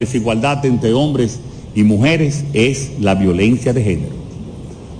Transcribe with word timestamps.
desigualdad 0.00 0.64
entre 0.64 0.92
hombres 0.92 1.40
y 1.74 1.82
mujeres 1.82 2.44
es 2.52 3.00
la 3.00 3.16
violencia 3.16 3.72
de 3.72 3.82
género. 3.82 4.14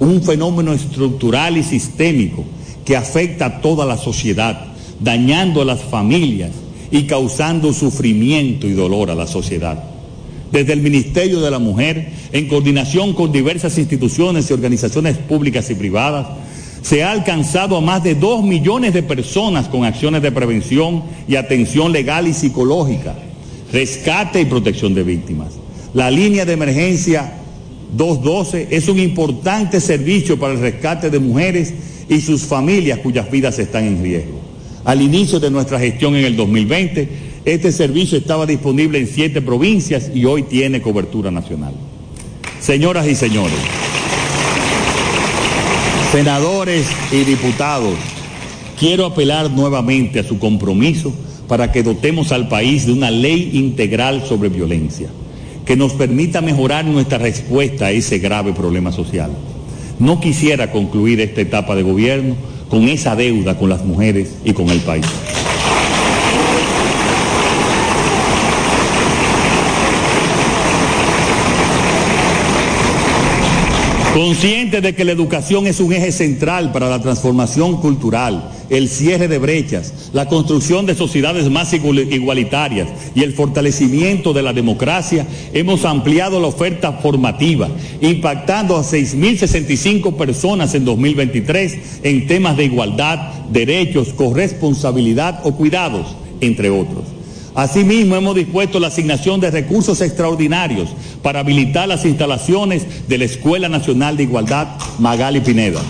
Un 0.01 0.21
fenómeno 0.25 0.73
estructural 0.73 1.57
y 1.57 1.63
sistémico 1.63 2.45
que 2.85 2.97
afecta 2.97 3.47
a 3.47 3.61
toda 3.61 3.87
la 3.87 3.97
sociedad, 3.97 4.61
dañando 4.99 5.63
a 5.63 5.65
las 5.65 5.83
familias 5.83 6.51
y 6.91 7.05
causando 7.05 7.73
sufrimiento 7.73 8.67
y 8.67 8.73
dolor 8.73 9.13
a 9.13 9.15
la 9.15 9.29
sociedad. 9.29 9.85
Desde 10.51 10.73
el 10.73 10.81
Ministerio 10.83 11.43
de 11.43 11.53
la 11.53 11.61
Mujer, 11.61 12.11
en 12.33 12.49
coordinación 12.49 13.13
con 13.13 13.31
diversas 13.31 13.79
instituciones 13.79 14.51
y 14.51 14.53
organizaciones 14.53 15.17
públicas 15.17 15.71
y 15.71 15.77
privadas, 15.77 16.27
se 16.83 17.05
ha 17.05 17.13
alcanzado 17.13 17.77
a 17.77 17.81
más 17.81 18.03
de 18.03 18.17
dos 18.17 18.43
millones 18.43 18.95
de 18.95 19.05
personas 19.05 19.69
con 19.69 19.85
acciones 19.85 20.23
de 20.23 20.33
prevención 20.33 21.05
y 21.29 21.37
atención 21.37 21.93
legal 21.93 22.27
y 22.27 22.35
psicológica 22.35 23.15
rescate 23.73 24.41
y 24.41 24.45
protección 24.45 24.95
de 24.95 25.03
víctimas. 25.03 25.55
La 25.95 26.11
línea 26.11 26.45
de 26.45 26.53
emergencia 26.53 27.35
212 27.93 28.69
es 28.71 28.89
un 28.89 28.99
importante 28.99 29.81
servicio 29.81 30.39
para 30.39 30.55
el 30.55 30.61
rescate 30.61 31.11
de 31.11 31.19
mujeres 31.19 31.73
y 32.09 32.21
sus 32.21 32.43
familias 32.43 32.99
cuyas 33.01 33.31
vidas 33.31 33.59
están 33.59 33.85
en 33.85 34.03
riesgo. 34.03 34.41
Al 34.85 35.03
inicio 35.03 35.41
de 35.41 35.51
nuestra 35.51 35.79
gestión 35.79 36.17
en 36.17 36.25
el 36.25 36.37
2020, 36.37 37.09
este 37.45 37.73
servicio 37.73 38.19
estaba 38.19 38.47
disponible 38.47 38.99
en 38.99 39.07
siete 39.07 39.41
provincias 39.41 40.11
y 40.15 40.25
hoy 40.25 40.43
tiene 40.43 40.83
cobertura 40.83 41.31
nacional. 41.31 41.75
Señoras 42.61 43.07
y 43.07 43.15
señores, 43.15 43.59
senadores 46.13 46.87
y 47.13 47.25
diputados, 47.25 47.95
quiero 48.79 49.07
apelar 49.07 49.51
nuevamente 49.51 50.21
a 50.21 50.25
su 50.25 50.39
compromiso 50.39 51.13
para 51.49 51.73
que 51.73 51.83
dotemos 51.83 52.31
al 52.31 52.49
país 52.49 52.87
de 52.87 52.93
una 52.93 53.11
ley 53.11 53.51
integral 53.55 54.23
sobre 54.25 54.51
violencia, 54.51 55.09
que 55.65 55.77
nos 55.77 55.95
permita 55.95 56.41
mejorar 56.41 56.85
nuestra 56.85 57.19
respuesta 57.19 57.87
a 57.87 57.91
ese 57.91 58.19
grave 58.19 58.53
problema 58.53 58.93
social. 58.93 59.31
No 59.99 60.21
quisiera 60.21 60.71
concluir 60.71 61.21
esta 61.21 61.41
etapa 61.41 61.75
de 61.75 61.83
gobierno 61.83 62.37
con 62.69 62.87
esa 62.89 63.17
deuda 63.17 63.59
con 63.59 63.71
las 63.71 63.85
mujeres 63.85 64.37
y 64.45 64.53
con 64.53 64.69
el 64.69 64.81
país. 64.81 65.07
Consciente 74.19 74.81
de 74.81 74.97
que 74.97 75.05
la 75.05 75.13
educación 75.13 75.69
es 75.69 75.79
un 75.79 75.93
eje 75.93 76.11
central 76.11 76.73
para 76.73 76.91
la 76.91 77.01
transformación 77.01 77.81
cultural, 77.81 78.51
el 78.69 78.89
cierre 78.89 79.29
de 79.29 79.39
brechas, 79.39 80.11
la 80.13 80.27
construcción 80.27 80.87
de 80.87 80.97
sociedades 80.97 81.49
más 81.49 81.73
igualitarias 81.73 82.89
y 83.15 83.23
el 83.23 83.33
fortalecimiento 83.33 84.33
de 84.33 84.43
la 84.43 84.53
democracia, 84.53 85.25
hemos 85.53 85.85
ampliado 85.85 86.41
la 86.41 86.49
oferta 86.49 86.95
formativa, 86.95 87.69
impactando 88.01 88.77
a 88.77 88.83
6.065 88.83 90.17
personas 90.17 90.75
en 90.75 90.85
2023 90.85 91.79
en 92.03 92.27
temas 92.27 92.57
de 92.57 92.65
igualdad, 92.65 93.21
derechos, 93.53 94.09
corresponsabilidad 94.15 95.43
o 95.45 95.55
cuidados, 95.55 96.17
entre 96.41 96.71
otros. 96.71 97.18
Asimismo, 97.59 98.15
hemos 98.15 98.37
dispuesto 98.37 98.79
la 98.79 98.87
asignación 98.87 99.41
de 99.41 99.51
recursos 99.51 100.01
extraordinarios 100.01 100.91
para 101.25 101.41
habilitar 101.41 101.89
las 101.89 102.05
instalaciones 102.05 103.09
de 103.09 103.19
la 103.19 103.25
Escuela 103.25 103.69
Nacional 103.69 104.17
de 104.17 104.23
Igualdad 104.23 104.69
Magali 105.01 105.41
Pineda. 105.41 105.81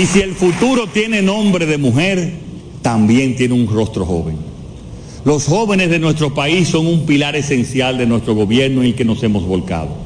Y 0.00 0.06
si 0.06 0.20
el 0.20 0.36
futuro 0.36 0.86
tiene 0.86 1.20
nombre 1.20 1.66
de 1.66 1.78
mujer, 1.78 2.32
también 2.80 3.34
tiene 3.34 3.54
un 3.54 3.66
rostro 3.66 4.06
joven. 4.06 4.36
Los 5.24 5.46
jóvenes 5.46 5.90
de 5.90 5.98
nuestro 5.98 6.34
país 6.34 6.68
son 6.68 6.86
un 6.86 7.06
pilar 7.06 7.34
esencial 7.34 7.98
de 7.98 8.06
nuestro 8.06 8.36
gobierno 8.36 8.82
en 8.82 8.86
el 8.86 8.94
que 8.94 9.04
nos 9.04 9.20
hemos 9.24 9.44
volcado. 9.44 10.01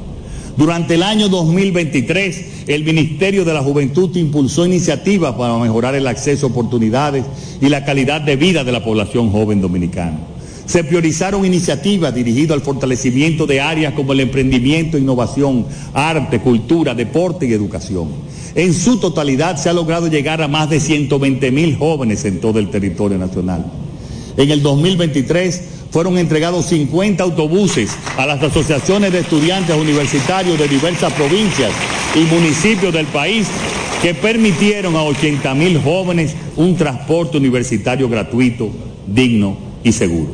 Durante 0.57 0.95
el 0.95 1.03
año 1.03 1.29
2023, 1.29 2.45
el 2.65 2.83
Ministerio 2.83 3.45
de 3.45 3.53
la 3.53 3.61
Juventud 3.61 4.15
impulsó 4.17 4.65
iniciativas 4.65 5.35
para 5.35 5.55
mejorar 5.59 5.93
el 5.93 6.07
acceso 6.07 6.47
a 6.47 6.49
oportunidades 6.49 7.25
y 7.61 7.69
la 7.69 7.85
calidad 7.85 8.21
de 8.21 8.37
vida 8.37 8.63
de 8.63 8.71
la 8.71 8.83
población 8.83 9.31
joven 9.31 9.61
dominicana. 9.61 10.17
Se 10.65 10.83
priorizaron 10.83 11.45
iniciativas 11.45 12.13
dirigidas 12.13 12.57
al 12.57 12.63
fortalecimiento 12.63 13.45
de 13.45 13.61
áreas 13.61 13.93
como 13.93 14.13
el 14.13 14.19
emprendimiento, 14.19 14.97
innovación, 14.97 15.67
arte, 15.93 16.39
cultura, 16.39 16.95
deporte 16.95 17.45
y 17.45 17.53
educación. 17.53 18.09
En 18.55 18.73
su 18.73 18.97
totalidad 18.97 19.57
se 19.57 19.69
ha 19.69 19.73
logrado 19.73 20.07
llegar 20.07 20.41
a 20.41 20.47
más 20.47 20.71
de 20.71 20.79
120 20.79 21.51
mil 21.51 21.77
jóvenes 21.77 22.25
en 22.25 22.41
todo 22.41 22.57
el 22.57 22.71
territorio 22.71 23.19
nacional. 23.19 23.63
En 24.37 24.49
el 24.49 24.63
2023 24.63 25.76
fueron 25.91 26.17
entregados 26.17 26.67
50 26.67 27.23
autobuses 27.23 27.91
a 28.17 28.25
las 28.25 28.41
asociaciones 28.41 29.11
de 29.11 29.19
estudiantes 29.19 29.75
universitarios 29.75 30.57
de 30.57 30.67
diversas 30.67 31.13
provincias 31.13 31.71
y 32.15 32.19
municipios 32.33 32.93
del 32.93 33.05
país 33.07 33.47
que 34.01 34.13
permitieron 34.13 34.95
a 34.95 35.03
80 35.03 35.53
mil 35.55 35.81
jóvenes 35.81 36.35
un 36.55 36.75
transporte 36.75 37.37
universitario 37.37 38.09
gratuito, 38.09 38.69
digno 39.07 39.57
y 39.83 39.91
seguro. 39.91 40.29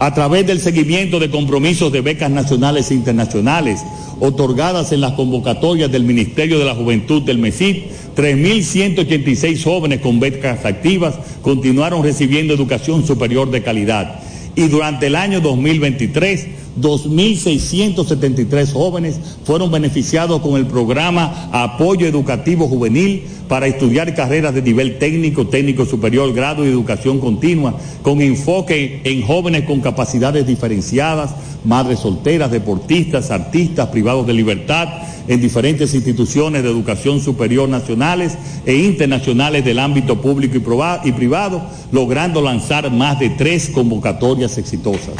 A 0.00 0.14
través 0.14 0.46
del 0.46 0.60
seguimiento 0.60 1.18
de 1.18 1.28
compromisos 1.28 1.90
de 1.90 2.02
becas 2.02 2.30
nacionales 2.30 2.90
e 2.90 2.94
internacionales 2.94 3.80
otorgadas 4.20 4.92
en 4.92 5.00
las 5.00 5.12
convocatorias 5.12 5.90
del 5.90 6.04
Ministerio 6.04 6.58
de 6.58 6.64
la 6.64 6.74
Juventud 6.74 7.22
del 7.22 7.38
MESID, 7.38 7.76
3.186 8.16 9.64
jóvenes 9.64 10.00
con 10.00 10.20
becas 10.20 10.64
activas 10.64 11.14
continuaron 11.42 12.04
recibiendo 12.04 12.54
educación 12.54 13.04
superior 13.04 13.50
de 13.50 13.62
calidad 13.62 14.20
y 14.58 14.66
durante 14.66 15.06
el 15.06 15.14
año 15.14 15.40
2023 15.40 16.48
2.673 16.80 18.72
jóvenes 18.72 19.18
fueron 19.44 19.70
beneficiados 19.70 20.40
con 20.40 20.56
el 20.56 20.66
programa 20.66 21.48
Apoyo 21.52 22.06
Educativo 22.06 22.68
Juvenil 22.68 23.24
para 23.48 23.66
estudiar 23.66 24.14
carreras 24.14 24.54
de 24.54 24.62
nivel 24.62 24.98
técnico, 24.98 25.46
técnico 25.46 25.86
superior, 25.86 26.32
grado 26.32 26.64
y 26.64 26.68
educación 26.68 27.18
continua, 27.18 27.74
con 28.02 28.20
enfoque 28.20 29.00
en 29.04 29.22
jóvenes 29.22 29.64
con 29.64 29.80
capacidades 29.80 30.46
diferenciadas, 30.46 31.34
madres 31.64 32.00
solteras, 32.00 32.50
deportistas, 32.50 33.30
artistas, 33.30 33.88
privados 33.88 34.26
de 34.26 34.34
libertad, 34.34 34.88
en 35.28 35.40
diferentes 35.40 35.94
instituciones 35.94 36.62
de 36.62 36.70
educación 36.70 37.20
superior 37.20 37.68
nacionales 37.68 38.36
e 38.64 38.74
internacionales 38.76 39.64
del 39.64 39.78
ámbito 39.78 40.20
público 40.20 40.56
y 41.04 41.12
privado, 41.12 41.62
logrando 41.92 42.40
lanzar 42.40 42.90
más 42.90 43.18
de 43.18 43.30
tres 43.30 43.68
convocatorias 43.68 44.56
exitosas. 44.56 45.14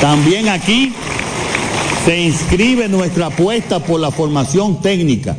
También 0.00 0.48
aquí 0.48 0.92
se 2.04 2.20
inscribe 2.20 2.88
nuestra 2.88 3.26
apuesta 3.26 3.80
por 3.80 3.98
la 3.98 4.12
formación 4.12 4.80
técnica 4.80 5.36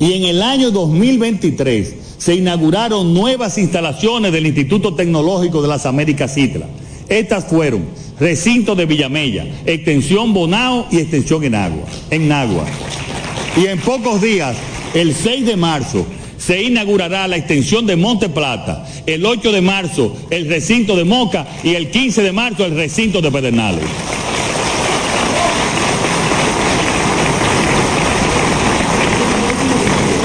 y 0.00 0.14
en 0.14 0.24
el 0.24 0.42
año 0.42 0.72
2023 0.72 1.94
se 2.18 2.34
inauguraron 2.34 3.14
nuevas 3.14 3.56
instalaciones 3.56 4.32
del 4.32 4.46
Instituto 4.46 4.94
Tecnológico 4.94 5.62
de 5.62 5.68
las 5.68 5.86
Américas 5.86 6.34
Citla. 6.34 6.66
Estas 7.08 7.44
fueron 7.44 7.84
recinto 8.18 8.74
de 8.74 8.86
Villamella, 8.86 9.46
extensión 9.64 10.34
Bonao 10.34 10.86
y 10.90 10.98
extensión 10.98 11.44
en 11.44 11.54
Agua. 12.32 12.66
Y 13.56 13.66
en 13.66 13.78
pocos 13.78 14.20
días, 14.20 14.56
el 14.92 15.14
6 15.14 15.46
de 15.46 15.56
marzo, 15.56 16.04
se 16.50 16.64
inaugurará 16.64 17.28
la 17.28 17.36
extensión 17.36 17.86
de 17.86 17.94
Monte 17.94 18.28
Plata, 18.28 18.84
el 19.06 19.24
8 19.24 19.52
de 19.52 19.60
marzo 19.60 20.16
el 20.30 20.48
recinto 20.48 20.96
de 20.96 21.04
Moca 21.04 21.46
y 21.62 21.76
el 21.76 21.92
15 21.92 22.24
de 22.24 22.32
marzo 22.32 22.64
el 22.64 22.74
recinto 22.74 23.22
de 23.22 23.30
Pedernales. 23.30 23.84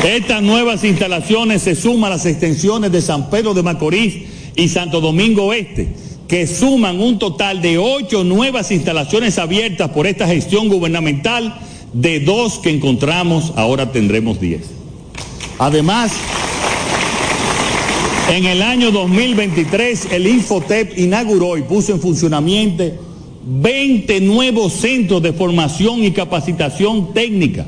Estas 0.03 0.41
nuevas 0.41 0.83
instalaciones 0.83 1.61
se 1.61 1.75
suman 1.75 2.11
a 2.11 2.15
las 2.15 2.25
extensiones 2.25 2.91
de 2.91 3.03
San 3.03 3.29
Pedro 3.29 3.53
de 3.53 3.61
Macorís 3.61 4.15
y 4.55 4.67
Santo 4.69 5.01
Domingo 5.01 5.45
Oeste, 5.45 5.89
que 6.27 6.47
suman 6.47 7.01
un 7.01 7.19
total 7.19 7.61
de 7.61 7.77
ocho 7.77 8.23
nuevas 8.23 8.71
instalaciones 8.71 9.37
abiertas 9.37 9.91
por 9.91 10.07
esta 10.07 10.25
gestión 10.25 10.69
gubernamental, 10.69 11.59
de 11.93 12.19
dos 12.19 12.57
que 12.57 12.71
encontramos, 12.71 13.53
ahora 13.55 13.91
tendremos 13.91 14.39
diez. 14.39 14.84
Además, 15.57 16.11
en 18.29 18.45
el 18.45 18.61
año 18.61 18.91
2023 18.91 20.11
el 20.11 20.27
Infotep 20.27 20.97
inauguró 20.97 21.57
y 21.57 21.61
puso 21.61 21.93
en 21.93 22.01
funcionamiento 22.01 22.83
20 23.47 24.21
nuevos 24.21 24.73
centros 24.73 25.21
de 25.21 25.31
formación 25.31 26.03
y 26.03 26.11
capacitación 26.11 27.13
técnica, 27.13 27.65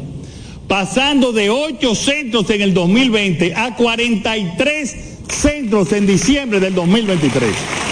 pasando 0.68 1.32
de 1.32 1.50
8 1.50 1.96
centros 1.96 2.50
en 2.50 2.62
el 2.62 2.74
2020 2.74 3.54
a 3.56 3.76
43 3.76 4.96
centros 5.30 5.94
en 5.94 6.08
diciembre 6.08 6.60
del 6.60 6.74
2023. 6.74 7.87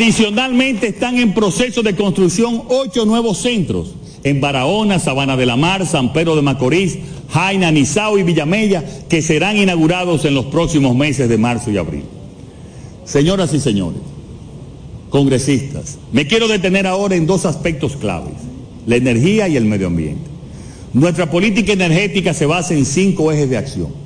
Adicionalmente 0.00 0.86
están 0.86 1.18
en 1.18 1.34
proceso 1.34 1.82
de 1.82 1.94
construcción 1.94 2.62
ocho 2.68 3.04
nuevos 3.04 3.36
centros 3.36 3.94
en 4.24 4.40
Barahona, 4.40 4.98
Sabana 4.98 5.36
de 5.36 5.44
la 5.44 5.56
Mar, 5.56 5.84
San 5.84 6.14
Pedro 6.14 6.36
de 6.36 6.40
Macorís, 6.40 6.96
Jaina, 7.28 7.70
Nizao 7.70 8.16
y 8.16 8.22
Villamella, 8.22 8.82
que 9.10 9.20
serán 9.20 9.58
inaugurados 9.58 10.24
en 10.24 10.32
los 10.32 10.46
próximos 10.46 10.96
meses 10.96 11.28
de 11.28 11.36
marzo 11.36 11.70
y 11.70 11.76
abril. 11.76 12.04
Señoras 13.04 13.52
y 13.52 13.60
señores, 13.60 14.00
congresistas, 15.10 15.98
me 16.12 16.26
quiero 16.26 16.48
detener 16.48 16.86
ahora 16.86 17.14
en 17.14 17.26
dos 17.26 17.44
aspectos 17.44 17.94
claves, 17.96 18.32
la 18.86 18.96
energía 18.96 19.48
y 19.48 19.58
el 19.58 19.66
medio 19.66 19.88
ambiente. 19.88 20.30
Nuestra 20.94 21.30
política 21.30 21.74
energética 21.74 22.32
se 22.32 22.46
basa 22.46 22.72
en 22.72 22.86
cinco 22.86 23.30
ejes 23.30 23.50
de 23.50 23.58
acción. 23.58 23.99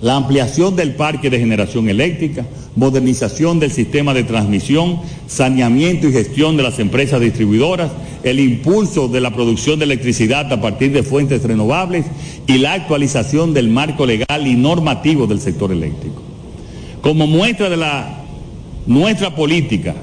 La 0.00 0.14
ampliación 0.14 0.76
del 0.76 0.94
parque 0.94 1.28
de 1.28 1.40
generación 1.40 1.88
eléctrica, 1.88 2.46
modernización 2.76 3.58
del 3.58 3.72
sistema 3.72 4.14
de 4.14 4.22
transmisión, 4.22 5.00
saneamiento 5.26 6.08
y 6.08 6.12
gestión 6.12 6.56
de 6.56 6.62
las 6.62 6.78
empresas 6.78 7.20
distribuidoras, 7.20 7.90
el 8.22 8.38
impulso 8.38 9.08
de 9.08 9.20
la 9.20 9.34
producción 9.34 9.78
de 9.78 9.86
electricidad 9.86 10.52
a 10.52 10.60
partir 10.60 10.92
de 10.92 11.02
fuentes 11.02 11.42
renovables 11.42 12.06
y 12.46 12.58
la 12.58 12.74
actualización 12.74 13.54
del 13.54 13.68
marco 13.68 14.06
legal 14.06 14.46
y 14.46 14.54
normativo 14.54 15.26
del 15.26 15.40
sector 15.40 15.72
eléctrico. 15.72 16.22
Como 17.02 17.26
muestra 17.26 17.68
de 17.68 17.76
la, 17.76 18.24
nuestra 18.86 19.34
política, 19.34 19.94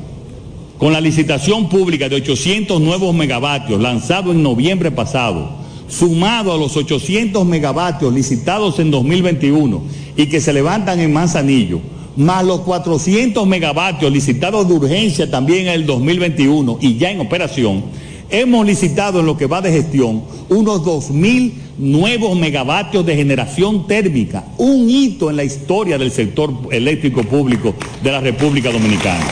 con 0.78 0.92
la 0.92 1.02
licitación 1.02 1.70
pública 1.70 2.10
de 2.10 2.18
800 2.18 2.82
nuevos 2.82 3.16
megavatios 3.16 3.82
lanzado 3.82 4.32
en 4.32 4.44
noviembre 4.44 4.92
pasado, 4.92 5.65
sumado 5.88 6.54
a 6.54 6.58
los 6.58 6.76
800 6.76 7.46
megavatios 7.46 8.14
licitados 8.14 8.80
en 8.80 8.92
2021 8.92 9.82
y 10.18 10.28
que 10.28 10.42
se 10.42 10.54
levantan 10.54 11.00
en 11.00 11.14
Manzanillo, 11.14 11.80
más 12.16 12.46
los 12.46 12.62
400 12.62 13.46
megavatios 13.46 14.12
licitados 14.12 14.68
de 14.68 14.74
urgencia 14.74 15.30
también 15.30 15.68
en 15.68 15.74
el 15.74 15.86
2021 15.86 16.80
y 16.82 16.98
ya 16.98 17.12
en 17.12 17.20
operación, 17.20 17.84
hemos 18.30 18.66
licitado 18.66 19.20
en 19.20 19.26
lo 19.26 19.38
que 19.38 19.48
va 19.48 19.62
de 19.62 19.72
gestión 19.72 20.24
unos 20.50 20.82
2.000 20.82 21.54
nuevos 21.78 22.38
megavatios 22.38 23.06
de 23.06 23.16
generación 23.16 23.86
térmica, 23.88 24.46
un 24.58 24.90
hito 24.90 25.30
en 25.30 25.36
la 25.36 25.44
historia 25.44 25.98
del 25.98 26.12
sector 26.12 26.54
eléctrico 26.72 27.24
público 27.24 27.76
de 28.02 28.12
la 28.12 28.22
República 28.22 28.72
Dominicana. 28.72 29.26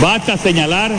Basta 0.00 0.36
señalar 0.36 0.92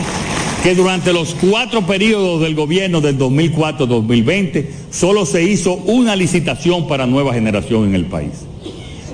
que 0.62 0.74
durante 0.74 1.12
los 1.12 1.34
cuatro 1.34 1.86
periodos 1.86 2.40
del 2.40 2.54
gobierno 2.54 3.00
del 3.00 3.18
2004-2020 3.18 4.66
solo 4.90 5.24
se 5.24 5.44
hizo 5.44 5.74
una 5.74 6.16
licitación 6.16 6.88
para 6.88 7.06
nueva 7.06 7.32
generación 7.34 7.86
en 7.86 7.94
el 7.94 8.06
país. 8.06 8.32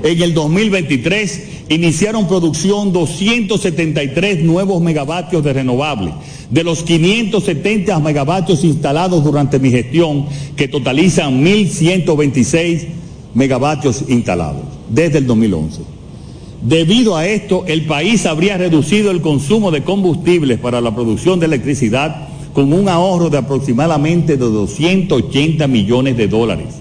En 0.02 0.20
el 0.22 0.34
2023 0.34 1.48
iniciaron 1.68 2.28
producción 2.28 2.92
273 2.92 4.42
nuevos 4.42 4.82
megavatios 4.82 5.42
de 5.44 5.52
renovables, 5.52 6.14
de 6.50 6.64
los 6.64 6.82
570 6.82 7.98
megavatios 8.00 8.64
instalados 8.64 9.24
durante 9.24 9.58
mi 9.58 9.70
gestión, 9.70 10.26
que 10.56 10.68
totalizan 10.68 11.44
1.126 11.44 12.86
megavatios 13.34 14.04
instalados 14.08 14.62
desde 14.88 15.18
el 15.18 15.26
2011. 15.26 15.93
Debido 16.64 17.14
a 17.14 17.26
esto, 17.26 17.64
el 17.66 17.84
país 17.84 18.24
habría 18.24 18.56
reducido 18.56 19.10
el 19.10 19.20
consumo 19.20 19.70
de 19.70 19.84
combustibles 19.84 20.58
para 20.58 20.80
la 20.80 20.94
producción 20.94 21.38
de 21.38 21.44
electricidad 21.44 22.28
con 22.54 22.72
un 22.72 22.88
ahorro 22.88 23.28
de 23.28 23.36
aproximadamente 23.36 24.38
de 24.38 24.46
280 24.46 25.68
millones 25.68 26.16
de 26.16 26.26
dólares. 26.26 26.76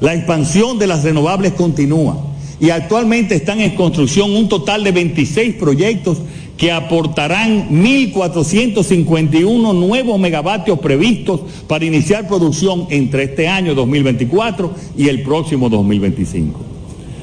La 0.00 0.12
expansión 0.12 0.80
de 0.80 0.88
las 0.88 1.04
renovables 1.04 1.52
continúa 1.52 2.18
y 2.58 2.70
actualmente 2.70 3.36
están 3.36 3.60
en 3.60 3.76
construcción 3.76 4.32
un 4.32 4.48
total 4.48 4.82
de 4.82 4.90
26 4.90 5.54
proyectos 5.54 6.18
que 6.56 6.72
aportarán 6.72 7.70
1.451 7.70 9.72
nuevos 9.72 10.18
megavatios 10.18 10.80
previstos 10.80 11.42
para 11.68 11.84
iniciar 11.84 12.26
producción 12.26 12.88
entre 12.90 13.22
este 13.22 13.46
año 13.46 13.76
2024 13.76 14.74
y 14.98 15.06
el 15.06 15.22
próximo 15.22 15.68
2025. 15.68 16.69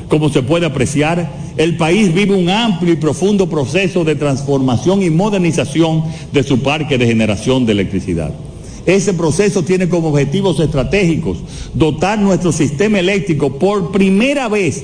Como 0.10 0.30
se 0.30 0.42
puede 0.42 0.66
apreciar, 0.66 1.30
el 1.58 1.76
país 1.76 2.14
vive 2.14 2.36
un 2.36 2.50
amplio 2.50 2.94
y 2.94 2.98
profundo 2.98 3.50
proceso 3.50 4.04
de 4.04 4.16
transformación 4.16 5.04
y 5.04 5.10
modernización 5.10 6.04
de 6.32 6.44
su 6.44 6.60
parque 6.60 6.98
de 6.98 7.08
generación 7.08 7.66
de 7.66 7.74
electricidad. 7.74 8.34
Ese 8.86 9.14
proceso 9.14 9.64
tiene 9.64 9.90
como 9.90 10.10
objetivos 10.10 10.60
estratégicos 10.62 11.40
dotar 11.74 12.20
nuestro 12.20 12.54
sistema 12.54 13.00
eléctrico 13.00 13.60
por 13.60 13.92
primera 13.92 14.48
vez 14.48 14.82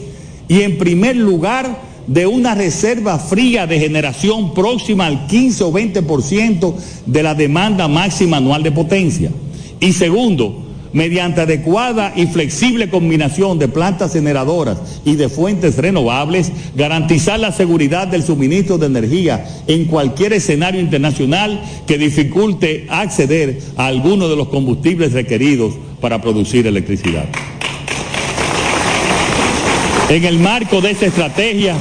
y 0.50 0.62
en 0.62 0.78
primer 0.78 1.16
lugar 1.16 1.94
de 2.06 2.28
una 2.28 2.54
reserva 2.54 3.18
fría 3.18 3.66
de 3.66 3.80
generación 3.80 4.54
próxima 4.54 5.06
al 5.06 5.25
15 5.28 5.64
o 5.64 5.72
20% 5.72 6.74
de 7.06 7.24
la 7.24 7.34
demanda 7.34 7.88
máxima 7.88 8.38
anual 8.38 8.62
de 8.62 8.74
potencia. 8.74 9.31
Y 9.80 9.94
segundo, 9.94 10.62
mediante 10.94 11.42
adecuada 11.42 12.13
y 12.16 12.28
flexible 12.28 12.90
combinación 12.90 13.60
de 13.60 13.68
plantas 13.68 14.13
generadoras 14.13 14.78
y 15.04 15.16
de 15.16 15.28
fuentes 15.28 15.78
renovables, 15.78 16.51
garantizar 16.75 17.40
la 17.40 17.51
seguridad 17.51 18.07
del 18.07 18.24
suministro 18.24 18.78
de 18.78 18.86
energía 18.86 19.45
en 19.68 19.86
cualquier 19.86 20.34
escenario 20.34 20.80
internacional 20.80 21.62
que 21.88 21.98
dificulte 21.98 22.88
acceder 22.90 23.60
a 23.75 23.88
alguno 23.88 24.30
de 24.30 24.36
los 24.36 24.50
combustibles 24.50 25.13
requeridos 25.13 25.74
para 26.00 26.22
producir 26.22 26.68
electricidad. 26.68 27.25
En 30.10 30.25
el 30.25 30.38
marco 30.38 30.81
de 30.81 30.92
esta 30.92 31.07
estrategia 31.07 31.75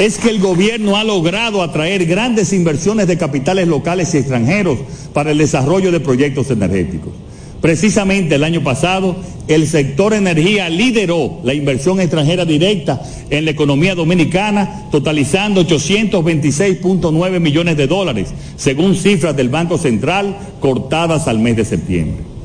es 0.00 0.18
que 0.18 0.30
el 0.30 0.40
gobierno 0.40 0.96
ha 0.96 1.04
logrado 1.04 1.62
atraer 1.62 2.04
grandes 2.04 2.52
inversiones 2.52 3.06
de 3.06 3.16
capitales 3.16 3.68
locales 3.68 4.14
y 4.14 4.18
extranjeros 4.18 4.78
para 5.12 5.30
el 5.30 5.38
desarrollo 5.38 5.92
de 5.92 6.00
proyectos 6.00 6.50
energéticos. 6.50 7.12
Precisamente 7.60 8.34
el 8.34 8.44
año 8.44 8.62
pasado, 8.62 9.16
el 9.48 9.66
sector 9.66 10.12
energía 10.12 10.68
lideró 10.68 11.40
la 11.42 11.54
inversión 11.54 12.00
extranjera 12.00 12.44
directa 12.44 13.00
en 13.30 13.44
la 13.44 13.52
economía 13.52 13.94
dominicana, 13.94 14.88
totalizando 14.90 15.64
826.9 15.64 17.40
millones 17.40 17.76
de 17.76 17.86
dólares, 17.86 18.34
según 18.56 18.94
cifras 18.94 19.36
del 19.36 19.48
Banco 19.48 19.78
Central 19.78 20.36
cortadas 20.60 21.28
al 21.28 21.38
mes 21.38 21.56
de 21.56 21.64
septiembre. 21.64 22.36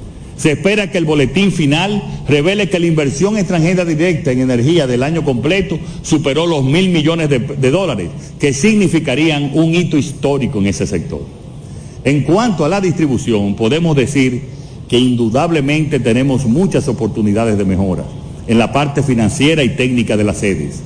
Se 0.41 0.53
espera 0.53 0.89
que 0.89 0.97
el 0.97 1.05
boletín 1.05 1.51
final 1.51 2.01
revele 2.27 2.67
que 2.67 2.79
la 2.79 2.87
inversión 2.87 3.37
extranjera 3.37 3.85
directa 3.85 4.31
en 4.31 4.41
energía 4.41 4.87
del 4.87 5.03
año 5.03 5.23
completo 5.23 5.77
superó 6.01 6.47
los 6.47 6.63
mil 6.63 6.89
millones 6.89 7.29
de, 7.29 7.71
dólares, 7.71 8.09
que 8.39 8.51
significarían 8.51 9.51
un 9.53 9.75
hito 9.75 9.99
histórico 9.99 10.57
en 10.57 10.65
ese 10.65 10.87
sector. 10.87 11.21
En 12.03 12.23
cuanto 12.23 12.65
a 12.65 12.69
la 12.69 12.81
distribución, 12.81 13.55
podemos 13.55 13.95
decir 13.95 14.41
que 14.91 14.99
indudablemente 14.99 16.01
tenemos 16.01 16.43
muchas 16.43 16.89
oportunidades 16.89 17.57
de 17.57 17.63
mejora 17.63 18.03
en 18.45 18.59
la 18.59 18.73
parte 18.73 19.01
financiera 19.01 19.63
y 19.63 19.69
técnica 19.69 20.17
de 20.17 20.25
las 20.25 20.39
sedes. 20.39 20.81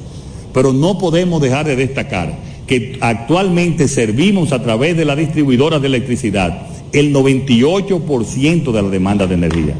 Pero 0.54 0.74
no 0.74 1.00
podemos 1.00 1.42
dejar 1.42 1.66
de 1.66 1.76
destacar 1.76 2.38
que 2.68 3.00
actualmente 3.02 3.88
servimos 3.88 4.52
a 4.52 4.62
través 4.62 4.96
de 4.96 5.06
la 5.06 5.16
distribuidora 5.16 5.80
de 5.80 5.88
electricidad 5.88 6.68
el 6.94 7.16
98% 7.16 8.72
de 8.72 8.82
la 8.84 8.90
demanda 8.90 9.26
de 9.26 9.34
energía. 9.34 9.76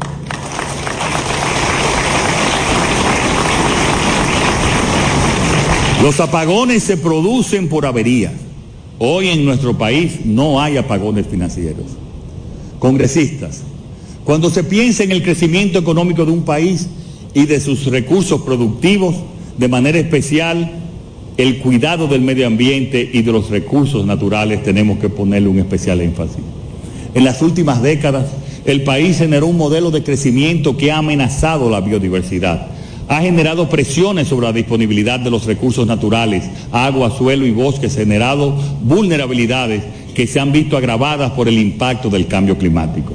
Los 6.02 6.18
apagones 6.18 6.82
se 6.82 6.96
producen 6.96 7.68
por 7.68 7.86
averías. 7.86 8.32
Hoy 8.98 9.28
en 9.28 9.44
nuestro 9.44 9.78
país 9.78 10.24
no 10.24 10.60
hay 10.60 10.78
apagones 10.78 11.28
financieros. 11.28 11.86
Congresistas, 12.80 13.62
cuando 14.26 14.50
se 14.50 14.64
piensa 14.64 15.04
en 15.04 15.12
el 15.12 15.22
crecimiento 15.22 15.78
económico 15.78 16.26
de 16.26 16.32
un 16.32 16.42
país 16.42 16.88
y 17.32 17.46
de 17.46 17.60
sus 17.60 17.86
recursos 17.86 18.40
productivos, 18.40 19.14
de 19.56 19.68
manera 19.68 20.00
especial 20.00 20.68
el 21.36 21.58
cuidado 21.58 22.08
del 22.08 22.22
medio 22.22 22.48
ambiente 22.48 23.08
y 23.12 23.22
de 23.22 23.30
los 23.30 23.50
recursos 23.50 24.04
naturales, 24.04 24.64
tenemos 24.64 24.98
que 24.98 25.08
ponerle 25.08 25.48
un 25.48 25.60
especial 25.60 26.00
énfasis. 26.00 26.42
En 27.14 27.22
las 27.22 27.40
últimas 27.40 27.82
décadas, 27.82 28.26
el 28.64 28.82
país 28.82 29.18
generó 29.18 29.46
un 29.46 29.56
modelo 29.56 29.92
de 29.92 30.02
crecimiento 30.02 30.76
que 30.76 30.90
ha 30.90 30.98
amenazado 30.98 31.70
la 31.70 31.80
biodiversidad. 31.80 32.66
Ha 33.06 33.20
generado 33.20 33.68
presiones 33.68 34.26
sobre 34.26 34.46
la 34.46 34.52
disponibilidad 34.52 35.20
de 35.20 35.30
los 35.30 35.46
recursos 35.46 35.86
naturales, 35.86 36.42
agua, 36.72 37.16
suelo 37.16 37.46
y 37.46 37.52
bosques, 37.52 37.94
generado 37.94 38.56
vulnerabilidades 38.82 39.84
que 40.16 40.26
se 40.26 40.40
han 40.40 40.50
visto 40.50 40.76
agravadas 40.76 41.30
por 41.30 41.46
el 41.46 41.58
impacto 41.58 42.10
del 42.10 42.26
cambio 42.26 42.58
climático. 42.58 43.12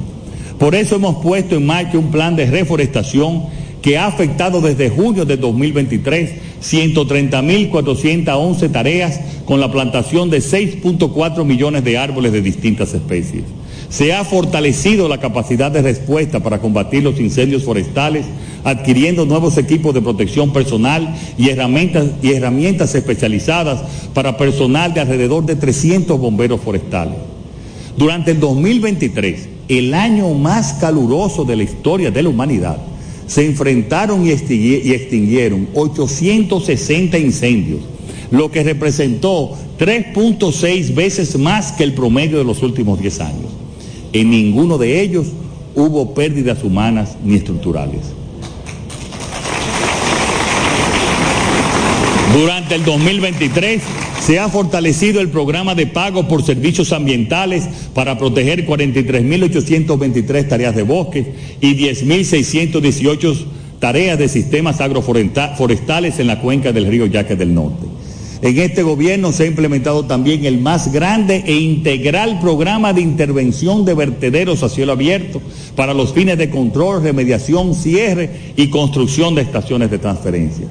Por 0.62 0.74
eso 0.76 0.94
hemos 0.94 1.16
puesto 1.16 1.56
en 1.56 1.66
marcha 1.66 1.98
un 1.98 2.12
plan 2.12 2.36
de 2.36 2.46
reforestación 2.46 3.46
que 3.82 3.98
ha 3.98 4.06
afectado 4.06 4.60
desde 4.60 4.90
junio 4.90 5.24
de 5.24 5.36
2023 5.36 6.34
130.411 6.62 8.70
tareas 8.70 9.18
con 9.44 9.58
la 9.58 9.72
plantación 9.72 10.30
de 10.30 10.38
6.4 10.38 11.44
millones 11.44 11.82
de 11.82 11.98
árboles 11.98 12.30
de 12.30 12.42
distintas 12.42 12.94
especies. 12.94 13.42
Se 13.88 14.12
ha 14.12 14.22
fortalecido 14.22 15.08
la 15.08 15.18
capacidad 15.18 15.72
de 15.72 15.82
respuesta 15.82 16.38
para 16.38 16.60
combatir 16.60 17.02
los 17.02 17.18
incendios 17.18 17.64
forestales, 17.64 18.24
adquiriendo 18.62 19.26
nuevos 19.26 19.58
equipos 19.58 19.92
de 19.94 20.00
protección 20.00 20.52
personal 20.52 21.12
y 21.38 21.48
herramientas, 21.48 22.06
y 22.22 22.34
herramientas 22.34 22.94
especializadas 22.94 23.80
para 24.14 24.36
personal 24.36 24.94
de 24.94 25.00
alrededor 25.00 25.44
de 25.44 25.56
300 25.56 26.20
bomberos 26.20 26.60
forestales. 26.60 27.16
Durante 27.96 28.30
el 28.30 28.38
2023, 28.38 29.48
el 29.68 29.94
año 29.94 30.32
más 30.34 30.74
caluroso 30.74 31.44
de 31.44 31.56
la 31.56 31.62
historia 31.62 32.10
de 32.10 32.22
la 32.22 32.28
humanidad, 32.28 32.78
se 33.26 33.46
enfrentaron 33.46 34.26
y 34.26 34.30
extinguieron 34.30 35.68
860 35.74 37.18
incendios, 37.18 37.80
lo 38.30 38.50
que 38.50 38.62
representó 38.62 39.56
3.6 39.78 40.94
veces 40.94 41.38
más 41.38 41.72
que 41.72 41.84
el 41.84 41.94
promedio 41.94 42.38
de 42.38 42.44
los 42.44 42.62
últimos 42.62 43.00
10 43.00 43.20
años. 43.20 43.50
En 44.12 44.30
ninguno 44.30 44.76
de 44.76 45.00
ellos 45.00 45.28
hubo 45.74 46.14
pérdidas 46.14 46.62
humanas 46.62 47.16
ni 47.24 47.36
estructurales. 47.36 48.00
Durante 52.34 52.74
el 52.74 52.84
2023 52.84 53.82
se 54.24 54.38
ha 54.38 54.48
fortalecido 54.48 55.20
el 55.20 55.30
programa 55.30 55.74
de 55.74 55.86
pago 55.86 56.28
por 56.28 56.44
servicios 56.44 56.92
ambientales 56.92 57.64
para 57.92 58.18
proteger 58.18 58.66
43.823 58.66 60.48
tareas 60.48 60.76
de 60.76 60.84
bosques 60.84 61.26
y 61.60 61.74
10.618 61.74 63.44
tareas 63.80 64.18
de 64.18 64.28
sistemas 64.28 64.80
agroforestales 64.80 66.20
en 66.20 66.28
la 66.28 66.40
cuenca 66.40 66.72
del 66.72 66.86
río 66.86 67.06
Yaque 67.06 67.34
del 67.34 67.52
Norte. 67.52 67.86
En 68.42 68.58
este 68.58 68.84
gobierno 68.84 69.32
se 69.32 69.44
ha 69.44 69.46
implementado 69.46 70.04
también 70.04 70.44
el 70.44 70.58
más 70.58 70.92
grande 70.92 71.42
e 71.44 71.54
integral 71.54 72.38
programa 72.40 72.92
de 72.92 73.00
intervención 73.00 73.84
de 73.84 73.94
vertederos 73.94 74.62
a 74.62 74.68
cielo 74.68 74.92
abierto 74.92 75.40
para 75.74 75.94
los 75.94 76.12
fines 76.12 76.38
de 76.38 76.48
control, 76.48 77.02
remediación, 77.02 77.74
cierre 77.74 78.52
y 78.56 78.68
construcción 78.68 79.34
de 79.34 79.42
estaciones 79.42 79.90
de 79.90 79.98
transferencia. 79.98 80.66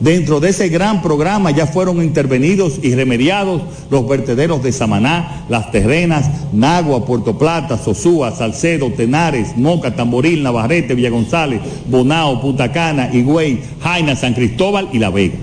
Dentro 0.00 0.40
de 0.40 0.48
ese 0.48 0.70
gran 0.70 1.02
programa 1.02 1.50
ya 1.50 1.66
fueron 1.66 2.02
intervenidos 2.02 2.80
y 2.82 2.94
remediados 2.94 3.60
los 3.90 4.08
vertederos 4.08 4.62
de 4.62 4.72
Samaná, 4.72 5.44
Las 5.50 5.70
Terrenas, 5.70 6.30
Nagua, 6.54 7.04
Puerto 7.04 7.36
Plata, 7.36 7.76
Sosúa, 7.76 8.34
Salcedo, 8.34 8.90
Tenares, 8.90 9.58
Moca, 9.58 9.94
Tamboril, 9.94 10.42
Navarrete, 10.42 10.94
Villa 10.94 11.10
González, 11.10 11.60
Bonao, 11.86 12.40
Punta 12.40 12.72
Cana, 12.72 13.10
Higüey, 13.12 13.60
Jaina, 13.82 14.16
San 14.16 14.32
Cristóbal 14.32 14.88
y 14.90 14.98
La 14.98 15.10
Vega. 15.10 15.36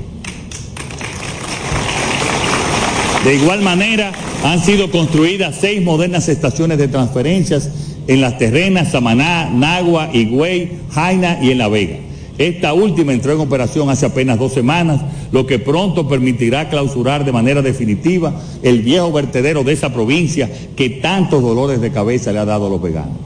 De 3.24 3.36
igual 3.36 3.62
manera, 3.62 4.12
han 4.44 4.60
sido 4.60 4.90
construidas 4.90 5.56
seis 5.62 5.84
modernas 5.84 6.30
estaciones 6.30 6.80
de 6.80 6.88
transferencias 6.88 7.70
en 8.08 8.22
Las 8.22 8.40
Terrenas, 8.40 8.92
Samaná, 8.92 9.52
Nagua, 9.52 10.10
Higüey, 10.12 10.80
Jaina 10.92 11.38
y 11.44 11.52
en 11.52 11.60
La 11.60 11.68
Vega. 11.68 12.07
Esta 12.38 12.74
última 12.74 13.14
entró 13.14 13.34
en 13.34 13.40
operación 13.40 13.90
hace 13.90 14.06
apenas 14.06 14.38
dos 14.38 14.54
semanas, 14.54 15.02
lo 15.32 15.48
que 15.48 15.58
pronto 15.58 16.08
permitirá 16.08 16.70
clausurar 16.70 17.26
de 17.26 17.32
manera 17.32 17.64
definitiva 17.64 18.40
el 18.62 18.82
viejo 18.82 19.12
vertedero 19.12 19.64
de 19.64 19.74
esa 19.74 19.92
provincia 19.92 20.50
que 20.76 20.90
tantos 20.90 21.42
dolores 21.42 21.82
de 21.82 21.92
cabeza 21.92 22.32
le 22.32 22.40
ha 22.40 22.46
dado 22.46 22.68
a 22.68 22.70
los 22.70 22.82
veganos. 22.82 23.18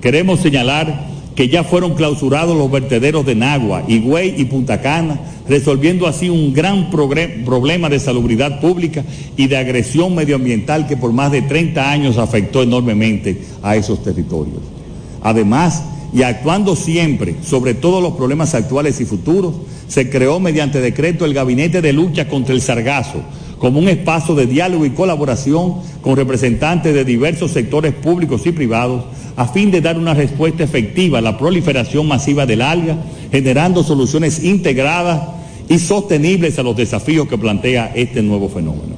Queremos 0.00 0.40
señalar 0.40 1.12
que 1.34 1.48
ya 1.48 1.62
fueron 1.62 1.94
clausurados 1.94 2.56
los 2.56 2.70
vertederos 2.70 3.24
de 3.24 3.34
Nagua, 3.34 3.84
Higüey 3.86 4.34
y 4.36 4.44
Punta 4.46 4.80
Cana, 4.80 5.20
resolviendo 5.48 6.06
así 6.06 6.28
un 6.30 6.52
gran 6.52 6.90
problema 6.90 7.88
de 7.88 8.00
salubridad 8.00 8.60
pública 8.60 9.04
y 9.36 9.46
de 9.46 9.56
agresión 9.56 10.14
medioambiental 10.14 10.86
que 10.86 10.96
por 10.96 11.12
más 11.12 11.32
de 11.32 11.42
30 11.42 11.90
años 11.90 12.18
afectó 12.18 12.62
enormemente 12.62 13.42
a 13.62 13.76
esos 13.76 14.02
territorios. 14.02 14.60
Además, 15.22 15.84
y 16.14 16.22
actuando 16.22 16.76
siempre 16.76 17.36
sobre 17.42 17.74
todos 17.74 18.02
los 18.02 18.14
problemas 18.14 18.54
actuales 18.54 19.00
y 19.00 19.04
futuros, 19.04 19.54
se 19.88 20.10
creó 20.10 20.40
mediante 20.40 20.80
decreto 20.80 21.24
el 21.24 21.34
Gabinete 21.34 21.80
de 21.80 21.92
Lucha 21.92 22.28
contra 22.28 22.54
el 22.54 22.60
Sargazo, 22.60 23.22
como 23.58 23.78
un 23.78 23.88
espacio 23.88 24.34
de 24.34 24.46
diálogo 24.46 24.84
y 24.84 24.90
colaboración 24.90 25.76
con 26.02 26.16
representantes 26.16 26.94
de 26.94 27.04
diversos 27.04 27.52
sectores 27.52 27.94
públicos 27.94 28.44
y 28.46 28.52
privados, 28.52 29.04
a 29.36 29.46
fin 29.48 29.70
de 29.70 29.80
dar 29.80 29.96
una 29.96 30.14
respuesta 30.14 30.64
efectiva 30.64 31.18
a 31.18 31.22
la 31.22 31.38
proliferación 31.38 32.06
masiva 32.06 32.44
del 32.44 32.60
alga, 32.60 32.96
generando 33.30 33.82
soluciones 33.82 34.44
integradas 34.44 35.22
y 35.68 35.78
sostenibles 35.78 36.58
a 36.58 36.62
los 36.62 36.76
desafíos 36.76 37.28
que 37.28 37.38
plantea 37.38 37.92
este 37.94 38.20
nuevo 38.20 38.48
fenómeno. 38.48 38.96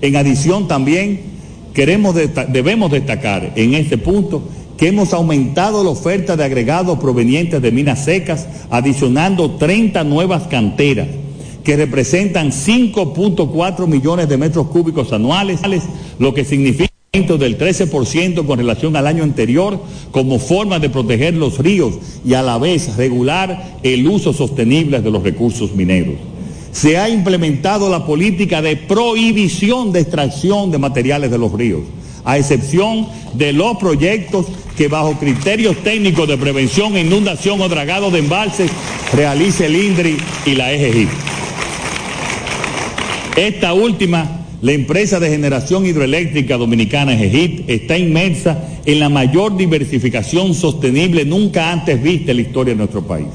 En 0.00 0.16
adición 0.16 0.68
también 0.68 1.32
queremos 1.74 2.14
debemos 2.14 2.90
destacar 2.90 3.52
en 3.56 3.74
este 3.74 3.98
punto 3.98 4.42
que 4.82 4.88
hemos 4.88 5.12
aumentado 5.12 5.84
la 5.84 5.90
oferta 5.90 6.36
de 6.36 6.42
agregados 6.42 6.98
provenientes 6.98 7.62
de 7.62 7.70
minas 7.70 8.04
secas, 8.04 8.48
adicionando 8.68 9.52
30 9.52 10.02
nuevas 10.02 10.48
canteras 10.48 11.06
que 11.62 11.76
representan 11.76 12.50
5.4 12.50 13.86
millones 13.86 14.28
de 14.28 14.38
metros 14.38 14.66
cúbicos 14.66 15.12
anuales, 15.12 15.60
lo 16.18 16.34
que 16.34 16.44
significa 16.44 16.90
un 17.14 17.20
aumento 17.20 17.38
del 17.38 17.56
13% 17.58 18.44
con 18.44 18.58
relación 18.58 18.96
al 18.96 19.06
año 19.06 19.22
anterior, 19.22 19.78
como 20.10 20.40
forma 20.40 20.80
de 20.80 20.90
proteger 20.90 21.34
los 21.34 21.58
ríos 21.58 21.94
y 22.24 22.34
a 22.34 22.42
la 22.42 22.58
vez 22.58 22.96
regular 22.96 23.78
el 23.84 24.08
uso 24.08 24.32
sostenible 24.32 25.00
de 25.00 25.12
los 25.12 25.22
recursos 25.22 25.76
mineros. 25.76 26.16
Se 26.72 26.98
ha 26.98 27.08
implementado 27.08 27.88
la 27.88 28.04
política 28.04 28.60
de 28.60 28.74
prohibición 28.74 29.92
de 29.92 30.00
extracción 30.00 30.72
de 30.72 30.78
materiales 30.78 31.30
de 31.30 31.38
los 31.38 31.52
ríos 31.52 31.82
a 32.24 32.38
excepción 32.38 33.08
de 33.34 33.52
los 33.52 33.76
proyectos 33.78 34.46
que 34.76 34.88
bajo 34.88 35.18
criterios 35.18 35.76
técnicos 35.78 36.28
de 36.28 36.38
prevención, 36.38 36.96
inundación 36.96 37.60
o 37.60 37.68
dragado 37.68 38.10
de 38.10 38.20
embalses 38.20 38.70
realice 39.12 39.66
el 39.66 39.76
INDRI 39.76 40.16
y 40.46 40.54
la 40.54 40.72
EGI. 40.72 41.08
Esta 43.36 43.72
última, 43.72 44.44
la 44.60 44.72
empresa 44.72 45.18
de 45.18 45.30
generación 45.30 45.86
hidroeléctrica 45.86 46.56
dominicana 46.56 47.14
EGIT, 47.14 47.68
está 47.68 47.98
inmersa 47.98 48.58
en 48.84 49.00
la 49.00 49.08
mayor 49.08 49.56
diversificación 49.56 50.54
sostenible 50.54 51.24
nunca 51.24 51.72
antes 51.72 52.02
vista 52.02 52.30
en 52.30 52.38
la 52.38 52.42
historia 52.42 52.74
de 52.74 52.78
nuestro 52.78 53.06
país. 53.06 53.28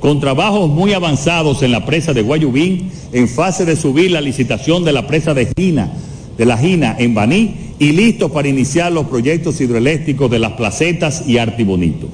Con 0.00 0.20
trabajos 0.20 0.68
muy 0.68 0.92
avanzados 0.92 1.62
en 1.62 1.72
la 1.72 1.86
presa 1.86 2.12
de 2.12 2.22
Guayubín, 2.22 2.90
en 3.12 3.28
fase 3.28 3.64
de 3.64 3.76
subir 3.76 4.10
la 4.10 4.20
licitación 4.20 4.84
de 4.84 4.92
la 4.92 5.06
presa 5.06 5.32
de 5.32 5.48
Gina, 5.56 5.92
de 6.36 6.44
la 6.44 6.58
Gina 6.58 6.96
en 6.98 7.14
Baní 7.14 7.63
y 7.78 7.92
listos 7.92 8.30
para 8.30 8.48
iniciar 8.48 8.92
los 8.92 9.06
proyectos 9.06 9.60
hidroeléctricos 9.60 10.30
de 10.30 10.38
las 10.38 10.52
placetas 10.52 11.24
y 11.26 11.38
Artibonito. 11.38 12.08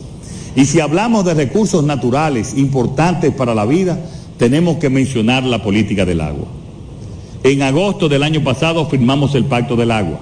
Y 0.56 0.64
si 0.64 0.80
hablamos 0.80 1.24
de 1.24 1.34
recursos 1.34 1.84
naturales 1.84 2.54
importantes 2.56 3.32
para 3.34 3.54
la 3.54 3.66
vida, 3.66 3.98
tenemos 4.36 4.78
que 4.78 4.90
mencionar 4.90 5.44
la 5.44 5.62
política 5.62 6.04
del 6.04 6.20
agua. 6.20 6.46
En 7.44 7.62
agosto 7.62 8.08
del 8.08 8.22
año 8.22 8.42
pasado 8.42 8.86
firmamos 8.86 9.34
el 9.34 9.44
Pacto 9.44 9.76
del 9.76 9.90
Agua. 9.90 10.20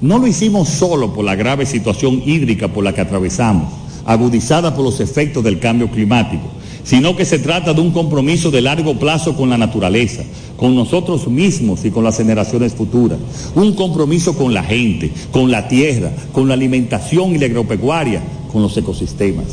No 0.00 0.18
lo 0.18 0.26
hicimos 0.26 0.68
solo 0.68 1.12
por 1.12 1.24
la 1.24 1.34
grave 1.34 1.66
situación 1.66 2.22
hídrica 2.24 2.68
por 2.68 2.84
la 2.84 2.94
que 2.94 3.02
atravesamos, 3.02 3.72
agudizada 4.04 4.74
por 4.74 4.84
los 4.84 5.00
efectos 5.00 5.44
del 5.44 5.58
cambio 5.58 5.90
climático, 5.90 6.42
sino 6.84 7.16
que 7.16 7.24
se 7.24 7.38
trata 7.38 7.74
de 7.74 7.80
un 7.80 7.90
compromiso 7.90 8.50
de 8.50 8.60
largo 8.60 8.98
plazo 8.98 9.36
con 9.36 9.50
la 9.50 9.58
naturaleza, 9.58 10.22
con 10.56 10.74
nosotros 10.74 11.28
mismos 11.28 11.84
y 11.84 11.90
con 11.90 12.04
las 12.04 12.16
generaciones 12.16 12.74
futuras, 12.74 13.18
un 13.54 13.74
compromiso 13.74 14.36
con 14.36 14.52
la 14.54 14.62
gente, 14.62 15.10
con 15.30 15.50
la 15.50 15.68
tierra, 15.68 16.10
con 16.32 16.48
la 16.48 16.54
alimentación 16.54 17.34
y 17.34 17.38
la 17.38 17.46
agropecuaria, 17.46 18.22
con 18.52 18.62
los 18.62 18.76
ecosistemas. 18.76 19.46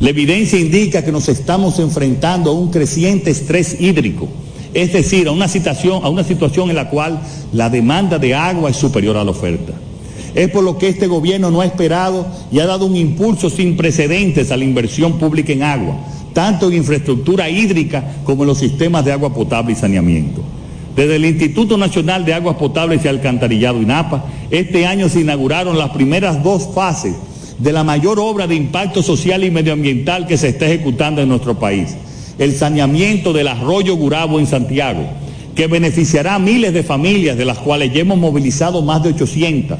La 0.00 0.10
evidencia 0.10 0.58
indica 0.58 1.04
que 1.04 1.12
nos 1.12 1.28
estamos 1.28 1.78
enfrentando 1.78 2.50
a 2.50 2.54
un 2.54 2.70
creciente 2.70 3.30
estrés 3.30 3.80
hídrico, 3.80 4.28
es 4.74 4.92
decir, 4.92 5.28
a 5.28 5.32
una 5.32 5.48
situación, 5.48 6.04
a 6.04 6.08
una 6.08 6.24
situación 6.24 6.70
en 6.70 6.76
la 6.76 6.90
cual 6.90 7.20
la 7.52 7.70
demanda 7.70 8.18
de 8.18 8.34
agua 8.34 8.70
es 8.70 8.76
superior 8.76 9.16
a 9.16 9.24
la 9.24 9.30
oferta. 9.30 9.74
Es 10.34 10.50
por 10.50 10.64
lo 10.64 10.78
que 10.78 10.88
este 10.88 11.06
gobierno 11.06 11.50
no 11.50 11.60
ha 11.60 11.66
esperado 11.66 12.26
y 12.50 12.58
ha 12.58 12.66
dado 12.66 12.86
un 12.86 12.96
impulso 12.96 13.50
sin 13.50 13.76
precedentes 13.76 14.50
a 14.50 14.56
la 14.56 14.64
inversión 14.64 15.18
pública 15.18 15.52
en 15.52 15.62
agua 15.62 15.98
tanto 16.32 16.68
en 16.68 16.76
infraestructura 16.76 17.48
hídrica 17.48 18.16
como 18.24 18.42
en 18.42 18.48
los 18.48 18.58
sistemas 18.58 19.04
de 19.04 19.12
agua 19.12 19.34
potable 19.34 19.72
y 19.72 19.76
saneamiento. 19.76 20.42
Desde 20.94 21.16
el 21.16 21.24
Instituto 21.24 21.78
Nacional 21.78 22.24
de 22.24 22.34
Aguas 22.34 22.56
Potables 22.56 23.04
y 23.04 23.08
Alcantarillado 23.08 23.80
INAPA, 23.80 24.24
este 24.50 24.86
año 24.86 25.08
se 25.08 25.20
inauguraron 25.20 25.78
las 25.78 25.90
primeras 25.90 26.42
dos 26.42 26.68
fases 26.74 27.14
de 27.58 27.72
la 27.72 27.84
mayor 27.84 28.18
obra 28.18 28.46
de 28.46 28.56
impacto 28.56 29.02
social 29.02 29.44
y 29.44 29.50
medioambiental 29.50 30.26
que 30.26 30.36
se 30.36 30.48
está 30.48 30.66
ejecutando 30.66 31.22
en 31.22 31.28
nuestro 31.28 31.58
país, 31.58 31.96
el 32.38 32.54
saneamiento 32.54 33.32
del 33.32 33.48
arroyo 33.48 33.96
Gurabo 33.96 34.38
en 34.38 34.46
Santiago, 34.46 35.04
que 35.54 35.66
beneficiará 35.66 36.34
a 36.34 36.38
miles 36.38 36.74
de 36.74 36.82
familias, 36.82 37.36
de 37.36 37.44
las 37.44 37.58
cuales 37.58 37.92
ya 37.92 38.00
hemos 38.00 38.18
movilizado 38.18 38.82
más 38.82 39.02
de 39.02 39.10
800, 39.10 39.78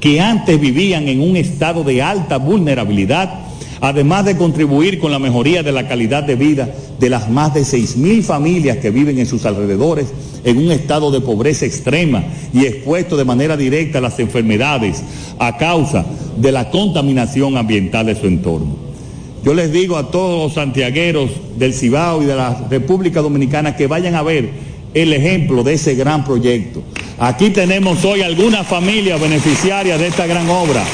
que 0.00 0.20
antes 0.20 0.60
vivían 0.60 1.08
en 1.08 1.20
un 1.20 1.36
estado 1.36 1.82
de 1.82 2.02
alta 2.02 2.36
vulnerabilidad 2.36 3.40
además 3.88 4.24
de 4.24 4.36
contribuir 4.36 4.98
con 4.98 5.10
la 5.12 5.18
mejoría 5.18 5.62
de 5.62 5.72
la 5.72 5.86
calidad 5.86 6.22
de 6.22 6.36
vida 6.36 6.68
de 6.98 7.10
las 7.10 7.30
más 7.30 7.54
de 7.54 7.62
6.000 7.62 8.22
familias 8.22 8.78
que 8.78 8.90
viven 8.90 9.18
en 9.18 9.26
sus 9.26 9.44
alrededores 9.44 10.06
en 10.44 10.58
un 10.58 10.72
estado 10.72 11.10
de 11.10 11.20
pobreza 11.20 11.66
extrema 11.66 12.24
y 12.52 12.64
expuesto 12.64 13.16
de 13.16 13.24
manera 13.24 13.56
directa 13.56 13.98
a 13.98 14.02
las 14.02 14.18
enfermedades 14.18 15.02
a 15.38 15.56
causa 15.56 16.04
de 16.36 16.52
la 16.52 16.70
contaminación 16.70 17.56
ambiental 17.56 18.06
de 18.06 18.14
su 18.14 18.26
entorno. 18.26 18.76
Yo 19.44 19.54
les 19.54 19.72
digo 19.72 19.96
a 19.96 20.10
todos 20.10 20.42
los 20.42 20.54
santiagueros 20.54 21.30
del 21.56 21.74
Cibao 21.74 22.22
y 22.22 22.26
de 22.26 22.36
la 22.36 22.66
República 22.70 23.20
Dominicana 23.20 23.76
que 23.76 23.86
vayan 23.86 24.14
a 24.14 24.22
ver 24.22 24.50
el 24.94 25.12
ejemplo 25.12 25.62
de 25.62 25.74
ese 25.74 25.94
gran 25.94 26.24
proyecto, 26.24 26.82
Aquí 27.18 27.50
tenemos 27.50 28.04
hoy 28.04 28.22
algunas 28.22 28.66
familias 28.66 29.20
beneficiarias 29.20 30.00
de 30.00 30.08
esta 30.08 30.26
gran 30.26 30.48
obra. 30.50 30.84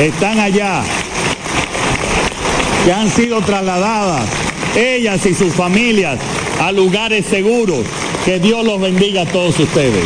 Están 0.00 0.40
allá, 0.40 0.82
que 2.88 2.94
han 2.94 3.10
sido 3.10 3.42
trasladadas, 3.42 4.26
ellas 4.74 5.26
y 5.26 5.34
sus 5.34 5.52
familias, 5.52 6.18
a 6.58 6.72
lugares 6.72 7.26
seguros. 7.26 7.84
Que 8.24 8.40
Dios 8.40 8.64
los 8.64 8.80
bendiga 8.80 9.20
a 9.20 9.26
todos 9.26 9.60
ustedes. 9.60 10.02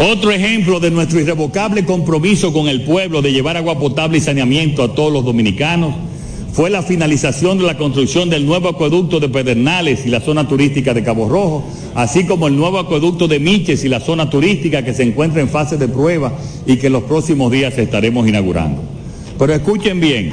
Otro 0.00 0.32
ejemplo 0.32 0.80
de 0.80 0.90
nuestro 0.90 1.20
irrevocable 1.20 1.84
compromiso 1.84 2.52
con 2.52 2.66
el 2.66 2.82
pueblo 2.82 3.22
de 3.22 3.30
llevar 3.30 3.56
agua 3.56 3.78
potable 3.78 4.18
y 4.18 4.20
saneamiento 4.20 4.82
a 4.82 4.92
todos 4.92 5.12
los 5.12 5.24
dominicanos 5.24 5.94
fue 6.54 6.70
la 6.70 6.82
finalización 6.82 7.58
de 7.58 7.64
la 7.64 7.76
construcción 7.76 8.30
del 8.30 8.46
nuevo 8.46 8.68
acueducto 8.68 9.18
de 9.18 9.28
Pedernales 9.28 10.06
y 10.06 10.08
la 10.08 10.20
zona 10.20 10.46
turística 10.46 10.94
de 10.94 11.02
Cabo 11.02 11.28
Rojo, 11.28 11.64
así 11.96 12.26
como 12.26 12.46
el 12.46 12.56
nuevo 12.56 12.78
acueducto 12.78 13.26
de 13.26 13.40
Miches 13.40 13.84
y 13.84 13.88
la 13.88 13.98
zona 13.98 14.30
turística 14.30 14.84
que 14.84 14.94
se 14.94 15.02
encuentra 15.02 15.40
en 15.40 15.48
fase 15.48 15.76
de 15.78 15.88
prueba 15.88 16.32
y 16.64 16.76
que 16.76 16.86
en 16.86 16.92
los 16.92 17.02
próximos 17.02 17.50
días 17.50 17.76
estaremos 17.76 18.28
inaugurando. 18.28 18.82
Pero 19.36 19.52
escuchen 19.52 19.98
bien, 19.98 20.30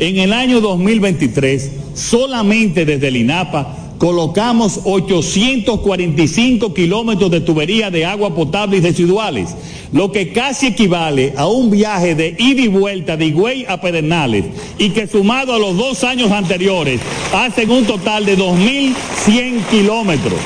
en 0.00 0.18
el 0.18 0.32
año 0.32 0.60
2023, 0.60 1.70
solamente 1.94 2.84
desde 2.84 3.06
el 3.06 3.16
INAPA, 3.18 3.83
colocamos 4.04 4.80
845 4.84 6.74
kilómetros 6.74 7.30
de 7.30 7.40
tubería 7.40 7.90
de 7.90 8.04
agua 8.04 8.34
potable 8.34 8.76
y 8.76 8.80
residuales, 8.82 9.56
lo 9.92 10.12
que 10.12 10.30
casi 10.30 10.66
equivale 10.66 11.32
a 11.38 11.46
un 11.46 11.70
viaje 11.70 12.14
de 12.14 12.36
ida 12.38 12.60
y 12.60 12.68
vuelta 12.68 13.16
de 13.16 13.24
Higüey 13.24 13.64
a 13.66 13.80
Pedernales 13.80 14.44
y 14.76 14.90
que 14.90 15.06
sumado 15.06 15.54
a 15.54 15.58
los 15.58 15.78
dos 15.78 16.04
años 16.04 16.30
anteriores 16.32 17.00
hacen 17.32 17.70
un 17.70 17.86
total 17.86 18.26
de 18.26 18.36
2.100 18.36 19.64
kilómetros. 19.70 20.38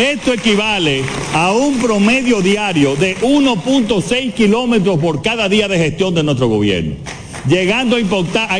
Esto 0.00 0.32
equivale 0.32 1.04
a 1.32 1.52
un 1.52 1.78
promedio 1.78 2.40
diario 2.40 2.96
de 2.96 3.16
1.6 3.18 4.32
kilómetros 4.32 4.98
por 4.98 5.22
cada 5.22 5.48
día 5.48 5.68
de 5.68 5.78
gestión 5.78 6.12
de 6.12 6.24
nuestro 6.24 6.48
gobierno 6.48 6.96
llegando 7.46 7.96
a 7.96 8.00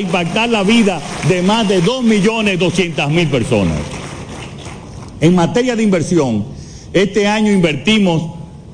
impactar, 0.01 0.49
la 0.49 0.63
vida 0.63 1.01
de 1.29 1.43
más 1.43 1.69
de 1.69 1.83
2.200.000 1.83 3.29
personas. 3.29 3.79
En 5.21 5.35
materia 5.35 5.77
de 5.77 5.83
inversión, 5.83 6.45
este 6.93 7.27
año 7.27 7.53
invertimos 7.53 8.23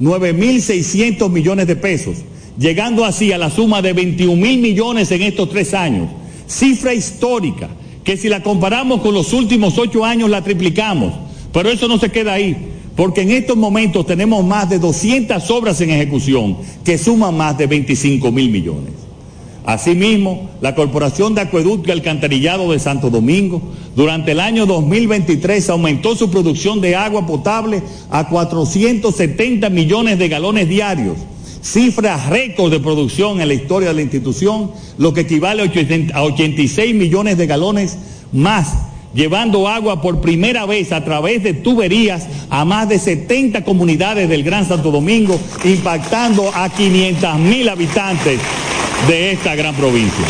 9.600 0.00 1.28
millones 1.30 1.66
de 1.66 1.76
pesos, 1.76 2.18
llegando 2.58 3.04
así 3.04 3.32
a 3.32 3.38
la 3.38 3.50
suma 3.50 3.82
de 3.82 3.92
21 3.92 4.36
mil 4.40 4.60
millones 4.60 5.10
en 5.10 5.22
estos 5.22 5.50
tres 5.50 5.74
años. 5.74 6.08
Cifra 6.46 6.94
histórica, 6.94 7.68
que 8.04 8.16
si 8.16 8.28
la 8.28 8.42
comparamos 8.42 9.00
con 9.00 9.14
los 9.14 9.32
últimos 9.32 9.76
ocho 9.78 10.04
años 10.04 10.30
la 10.30 10.42
triplicamos. 10.42 11.12
Pero 11.52 11.70
eso 11.70 11.88
no 11.88 11.98
se 11.98 12.10
queda 12.10 12.34
ahí, 12.34 12.56
porque 12.94 13.22
en 13.22 13.32
estos 13.32 13.56
momentos 13.56 14.06
tenemos 14.06 14.44
más 14.44 14.70
de 14.70 14.78
200 14.78 15.50
obras 15.50 15.80
en 15.80 15.90
ejecución, 15.90 16.58
que 16.84 16.98
suman 16.98 17.36
más 17.36 17.58
de 17.58 17.66
25 17.66 18.30
mil 18.30 18.50
millones. 18.50 19.05
Asimismo, 19.66 20.48
la 20.60 20.76
Corporación 20.76 21.34
de 21.34 21.40
Acueducto 21.40 21.88
y 21.88 21.92
Alcantarillado 21.92 22.70
de 22.70 22.78
Santo 22.78 23.10
Domingo 23.10 23.60
durante 23.96 24.30
el 24.30 24.38
año 24.38 24.64
2023 24.64 25.68
aumentó 25.70 26.14
su 26.14 26.30
producción 26.30 26.80
de 26.80 26.94
agua 26.94 27.26
potable 27.26 27.82
a 28.08 28.28
470 28.28 29.68
millones 29.70 30.20
de 30.20 30.28
galones 30.28 30.68
diarios, 30.68 31.16
cifra 31.62 32.16
récord 32.28 32.70
de 32.70 32.78
producción 32.78 33.40
en 33.40 33.48
la 33.48 33.54
historia 33.54 33.88
de 33.88 33.94
la 33.96 34.02
institución, 34.02 34.70
lo 34.98 35.12
que 35.12 35.22
equivale 35.22 35.68
a 36.14 36.22
86 36.22 36.94
millones 36.94 37.36
de 37.36 37.46
galones 37.48 37.98
más 38.32 38.72
llevando 39.14 39.66
agua 39.66 40.00
por 40.00 40.20
primera 40.20 40.66
vez 40.66 40.92
a 40.92 41.02
través 41.02 41.42
de 41.42 41.54
tuberías 41.54 42.28
a 42.50 42.64
más 42.64 42.88
de 42.88 42.98
70 43.00 43.64
comunidades 43.64 44.28
del 44.28 44.44
Gran 44.44 44.68
Santo 44.68 44.92
Domingo, 44.92 45.40
impactando 45.64 46.52
a 46.54 46.68
500 46.68 47.38
mil 47.38 47.68
habitantes 47.68 48.38
de 49.08 49.32
esta 49.32 49.54
gran 49.54 49.74
provincia. 49.74 50.24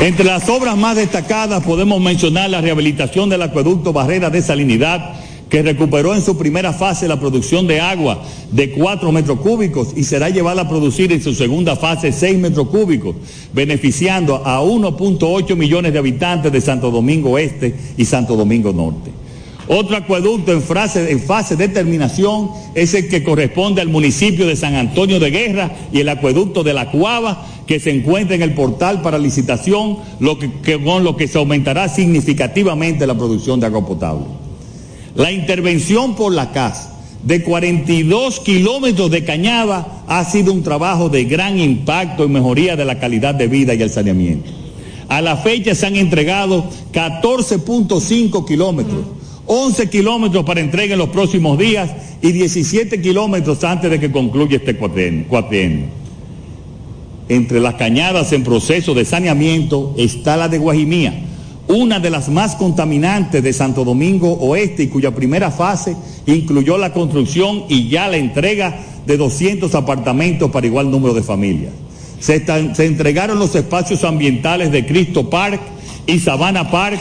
Entre 0.00 0.24
las 0.24 0.48
obras 0.48 0.76
más 0.76 0.96
destacadas 0.96 1.62
podemos 1.62 2.00
mencionar 2.00 2.50
la 2.50 2.60
rehabilitación 2.60 3.28
del 3.30 3.42
acueducto 3.42 3.92
Barrera 3.92 4.28
de 4.28 4.42
Salinidad, 4.42 5.14
que 5.48 5.62
recuperó 5.62 6.14
en 6.14 6.22
su 6.22 6.36
primera 6.36 6.72
fase 6.72 7.06
la 7.06 7.20
producción 7.20 7.66
de 7.66 7.80
agua 7.80 8.22
de 8.50 8.72
4 8.72 9.12
metros 9.12 9.38
cúbicos 9.38 9.88
y 9.96 10.02
será 10.02 10.30
llevada 10.30 10.62
a 10.62 10.68
producir 10.68 11.12
en 11.12 11.22
su 11.22 11.32
segunda 11.32 11.76
fase 11.76 12.12
6 12.12 12.38
metros 12.38 12.68
cúbicos, 12.68 13.14
beneficiando 13.52 14.42
a 14.44 14.60
1.8 14.60 15.54
millones 15.54 15.92
de 15.92 15.98
habitantes 16.00 16.50
de 16.50 16.60
Santo 16.60 16.90
Domingo 16.90 17.38
Este 17.38 17.74
y 17.96 18.04
Santo 18.04 18.34
Domingo 18.36 18.72
Norte. 18.72 19.23
Otro 19.66 19.96
acueducto 19.96 20.52
en, 20.52 20.62
en 21.08 21.20
fase 21.20 21.56
de 21.56 21.68
terminación 21.68 22.50
es 22.74 22.92
el 22.92 23.08
que 23.08 23.24
corresponde 23.24 23.80
al 23.80 23.88
municipio 23.88 24.46
de 24.46 24.56
San 24.56 24.74
Antonio 24.74 25.18
de 25.18 25.30
Guerra 25.30 25.70
y 25.92 26.00
el 26.00 26.08
acueducto 26.10 26.62
de 26.62 26.74
La 26.74 26.90
Cuava, 26.90 27.46
que 27.66 27.80
se 27.80 27.90
encuentra 27.90 28.36
en 28.36 28.42
el 28.42 28.52
portal 28.52 29.00
para 29.00 29.18
licitación, 29.18 29.98
lo 30.20 30.38
que, 30.38 30.50
con 30.82 31.02
lo 31.02 31.16
que 31.16 31.28
se 31.28 31.38
aumentará 31.38 31.88
significativamente 31.88 33.06
la 33.06 33.16
producción 33.16 33.58
de 33.58 33.66
agua 33.66 33.86
potable. 33.86 34.26
La 35.14 35.32
intervención 35.32 36.14
por 36.14 36.32
la 36.34 36.52
CAS 36.52 36.90
de 37.22 37.42
42 37.42 38.40
kilómetros 38.40 39.10
de 39.10 39.24
cañada 39.24 40.02
ha 40.06 40.24
sido 40.26 40.52
un 40.52 40.62
trabajo 40.62 41.08
de 41.08 41.24
gran 41.24 41.58
impacto 41.58 42.24
y 42.24 42.28
mejoría 42.28 42.76
de 42.76 42.84
la 42.84 42.98
calidad 42.98 43.34
de 43.34 43.48
vida 43.48 43.72
y 43.72 43.80
el 43.80 43.88
saneamiento. 43.88 44.50
A 45.08 45.22
la 45.22 45.38
fecha 45.38 45.74
se 45.74 45.86
han 45.86 45.96
entregado 45.96 46.64
14.5 46.92 48.46
kilómetros 48.46 49.23
11 49.46 49.90
kilómetros 49.90 50.44
para 50.44 50.60
entrega 50.60 50.94
en 50.94 50.98
los 50.98 51.10
próximos 51.10 51.58
días 51.58 51.90
y 52.22 52.32
17 52.32 53.00
kilómetros 53.02 53.62
antes 53.64 53.90
de 53.90 54.00
que 54.00 54.10
concluya 54.10 54.56
este 54.56 54.76
cuatrienio. 54.76 55.86
Entre 57.28 57.60
las 57.60 57.74
cañadas 57.74 58.32
en 58.32 58.44
proceso 58.44 58.94
de 58.94 59.04
saneamiento 59.04 59.94
está 59.96 60.36
la 60.36 60.48
de 60.48 60.58
Guajimía, 60.58 61.22
una 61.68 61.98
de 61.98 62.10
las 62.10 62.28
más 62.28 62.54
contaminantes 62.56 63.42
de 63.42 63.52
Santo 63.52 63.84
Domingo 63.84 64.32
Oeste 64.34 64.84
y 64.84 64.88
cuya 64.88 65.14
primera 65.14 65.50
fase 65.50 65.96
incluyó 66.26 66.76
la 66.78 66.92
construcción 66.92 67.64
y 67.68 67.88
ya 67.88 68.08
la 68.08 68.16
entrega 68.16 68.78
de 69.06 69.16
200 69.16 69.74
apartamentos 69.74 70.50
para 70.50 70.66
igual 70.66 70.90
número 70.90 71.14
de 71.14 71.22
familias. 71.22 71.72
Se, 72.18 72.44
se 72.74 72.86
entregaron 72.86 73.38
los 73.38 73.54
espacios 73.54 74.04
ambientales 74.04 74.72
de 74.72 74.86
Cristo 74.86 75.28
Park 75.28 75.60
y 76.06 76.18
Sabana 76.18 76.70
Park 76.70 76.98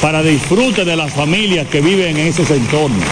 para 0.00 0.22
disfrute 0.22 0.84
de 0.84 0.96
las 0.96 1.12
familias 1.12 1.66
que 1.68 1.80
viven 1.80 2.16
en 2.16 2.26
esos 2.26 2.50
entornos. 2.50 3.04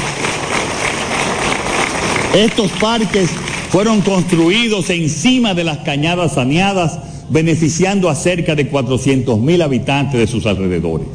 Estos 2.34 2.70
parques 2.72 3.30
fueron 3.70 4.00
construidos 4.00 4.90
encima 4.90 5.54
de 5.54 5.64
las 5.64 5.78
cañadas 5.78 6.34
saneadas, 6.34 6.98
beneficiando 7.30 8.08
a 8.10 8.14
cerca 8.14 8.54
de 8.54 8.68
400 8.68 9.38
mil 9.40 9.62
habitantes 9.62 10.20
de 10.20 10.26
sus 10.26 10.46
alrededores. 10.46 11.06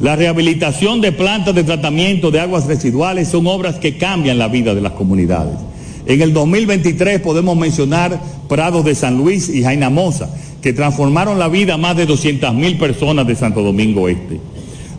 La 0.00 0.16
rehabilitación 0.16 1.02
de 1.02 1.12
plantas 1.12 1.54
de 1.54 1.62
tratamiento 1.62 2.30
de 2.30 2.40
aguas 2.40 2.66
residuales 2.66 3.28
son 3.28 3.46
obras 3.46 3.76
que 3.76 3.98
cambian 3.98 4.38
la 4.38 4.48
vida 4.48 4.74
de 4.74 4.80
las 4.80 4.92
comunidades. 4.92 5.56
En 6.06 6.22
el 6.22 6.32
2023 6.32 7.20
podemos 7.20 7.56
mencionar 7.56 8.18
Prados 8.48 8.84
de 8.84 8.94
San 8.94 9.18
Luis 9.18 9.48
y 9.50 9.62
Jaina 9.62 9.90
Mosa, 9.90 10.34
que 10.62 10.72
transformaron 10.72 11.38
la 11.38 11.48
vida 11.48 11.74
a 11.74 11.78
más 11.78 11.96
de 11.96 12.06
200 12.06 12.54
mil 12.54 12.78
personas 12.78 13.26
de 13.26 13.36
Santo 13.36 13.62
Domingo 13.62 14.08
Este. 14.08 14.40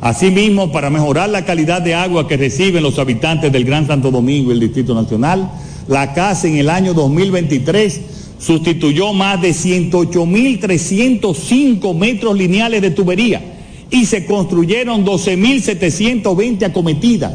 Asimismo, 0.01 0.71
para 0.71 0.89
mejorar 0.89 1.29
la 1.29 1.45
calidad 1.45 1.83
de 1.83 1.93
agua 1.93 2.27
que 2.27 2.35
reciben 2.35 2.81
los 2.81 2.97
habitantes 2.97 3.51
del 3.51 3.65
Gran 3.65 3.85
Santo 3.85 4.09
Domingo 4.09 4.49
y 4.49 4.53
el 4.55 4.59
Distrito 4.59 4.95
Nacional, 4.95 5.51
la 5.87 6.13
CAS 6.13 6.45
en 6.45 6.57
el 6.57 6.71
año 6.71 6.95
2023 6.95 8.01
sustituyó 8.39 9.13
más 9.13 9.39
de 9.39 9.51
108.305 9.51 11.95
metros 11.95 12.35
lineales 12.35 12.81
de 12.81 12.89
tubería 12.89 13.43
y 13.91 14.07
se 14.07 14.25
construyeron 14.25 15.05
12.720 15.05 16.63
acometidas. 16.63 17.33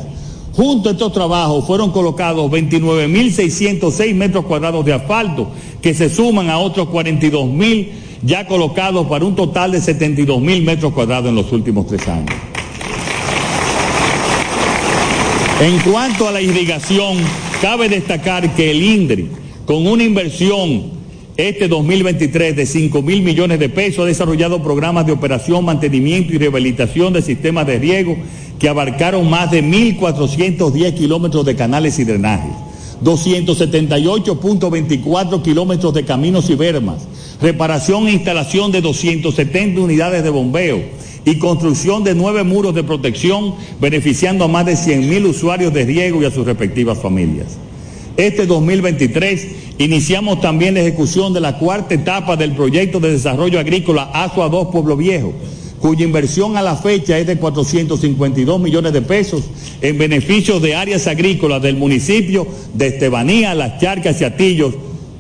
Junto 0.53 0.89
a 0.89 0.93
estos 0.93 1.13
trabajos 1.13 1.65
fueron 1.67 1.93
colocados 1.93 2.51
29.606 2.51 4.13
metros 4.15 4.45
cuadrados 4.47 4.85
de 4.85 4.93
asfalto, 4.93 5.53
que 5.81 5.95
se 5.95 6.11
suman 6.11 6.51
a 6.51 6.59
otros 6.59 6.89
42.000 6.89 7.91
ya 8.23 8.49
colocados 8.49 9.07
para 9.07 9.25
un 9.25 9.37
total 9.37 9.71
de 9.71 9.79
72.000 9.79 10.65
metros 10.65 10.93
cuadrados 10.93 11.29
en 11.29 11.37
los 11.37 11.53
últimos 11.53 11.87
tres 11.87 12.09
años. 12.09 12.35
En 15.59 15.79
cuanto 15.91 16.29
a 16.29 16.33
la 16.33 16.43
irrigación, 16.43 17.17
cabe 17.63 17.89
destacar 17.89 18.55
que 18.55 18.73
el 18.73 18.83
INDRI, 18.83 19.31
con 19.65 19.87
una 19.87 20.05
inversión 20.05 20.91
este 21.39 21.67
2023 21.67 22.55
de 22.55 22.67
5 22.67 23.01
mil 23.01 23.23
millones 23.23 23.59
de 23.59 23.71
pesos, 23.71 24.05
ha 24.05 24.07
desarrollado 24.07 24.63
programas 24.63 25.07
de 25.07 25.13
operación, 25.13 25.65
mantenimiento 25.65 26.35
y 26.35 26.39
rehabilitación 26.39 27.15
de 27.15 27.23
sistemas 27.23 27.67
de 27.67 27.79
riego 27.79 28.19
que 28.59 28.69
abarcaron 28.69 29.31
más 29.31 29.51
de 29.51 29.65
1.410 29.65 30.93
kilómetros 30.93 31.47
de 31.47 31.57
canales 31.57 31.99
y 31.99 32.05
drenajes, 32.05 32.53
278.24 33.03 35.41
kilómetros 35.41 35.95
de 35.95 36.05
caminos 36.05 36.51
y 36.51 36.55
vermas, 36.55 37.09
reparación 37.41 38.09
e 38.09 38.13
instalación 38.13 38.73
de 38.73 38.83
270 38.83 39.81
unidades 39.81 40.23
de 40.23 40.29
bombeo, 40.29 40.83
y 41.27 41.41
construcción 41.41 42.05
de 42.05 42.15
nueve 42.15 42.45
muros 42.45 42.73
de 42.73 42.85
protección, 42.85 43.57
beneficiando 43.81 44.45
a 44.45 44.49
más 44.49 44.65
de 44.65 44.75
100.000 44.75 45.27
usuarios 45.27 45.75
de 45.75 45.85
riego 45.85 46.23
y 46.23 46.25
a 46.25 46.31
sus 46.31 46.47
respectivas 46.47 46.99
familias. 46.99 47.59
Este 48.17 48.47
2023 48.47 49.49
iniciamos 49.79 50.41
también 50.41 50.75
la 50.75 50.81
ejecución 50.81 51.35
de 51.35 51.41
la 51.41 51.59
cuarta 51.59 51.95
etapa 51.95 52.37
del 52.37 52.53
proyecto 52.53 53.01
de 53.01 53.11
desarrollo 53.11 53.59
agrícola 53.59 54.05
ASUA 54.15 54.49
2 54.49 54.69
Pueblo 54.69 54.97
Viejo, 54.97 55.33
cuya 55.81 56.05
inversión 56.05 56.57
a 56.57 56.63
la 56.63 56.77
fecha 56.77 57.19
es 57.19 57.27
de 57.27 57.37
452 57.37 58.61
millones 58.61 58.93
de 58.93 59.03
pesos 59.03 59.43
en 59.83 59.99
beneficio 59.99 60.61
de 60.61 60.77
áreas 60.77 61.09
agrícolas 61.09 61.61
del 61.61 61.77
municipio 61.77 62.47
de 62.73 62.87
Estebanía, 62.87 63.53
Las 63.57 63.81
Charcas 63.81 64.21
y 64.21 64.25
Atillos, 64.25 64.75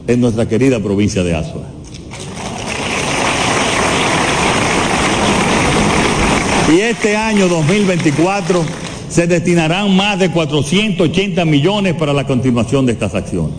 en 0.07 0.21
nuestra 0.21 0.49
querida 0.49 0.79
provincia 0.79 1.25
de 1.25 1.35
Asua. 1.35 1.76
Y 6.69 6.81
este 6.81 7.17
año 7.17 7.47
2024 7.47 8.65
se 9.09 9.29
destinarán 9.29 9.95
más 9.95 10.19
de 10.19 10.33
480 10.33 11.45
millones 11.45 11.95
para 11.95 12.13
la 12.13 12.27
continuación 12.27 12.87
de 12.87 12.93
estas 12.93 13.15
acciones. 13.15 13.55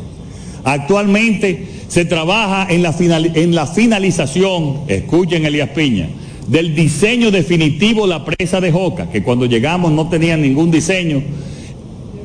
Actualmente 0.66 1.68
se 1.88 2.04
trabaja 2.04 2.68
en 2.70 2.84
la, 2.84 2.94
en 3.00 3.56
finalización, 3.74 4.82
escuchen 4.90 5.46
Elías 5.46 5.70
Piña, 5.70 6.10
del 6.48 6.76
diseño 6.76 7.32
definitivo 7.32 8.02
de 8.02 8.10
la 8.10 8.26
presa 8.26 8.60
de 8.60 8.74
Joca, 8.74 9.10
que 9.10 9.24
cuando 9.24 9.46
llegamos 9.46 9.94
no 9.94 10.10
tenía 10.10 10.36
ningún 10.36 10.70
diseño, 10.70 11.24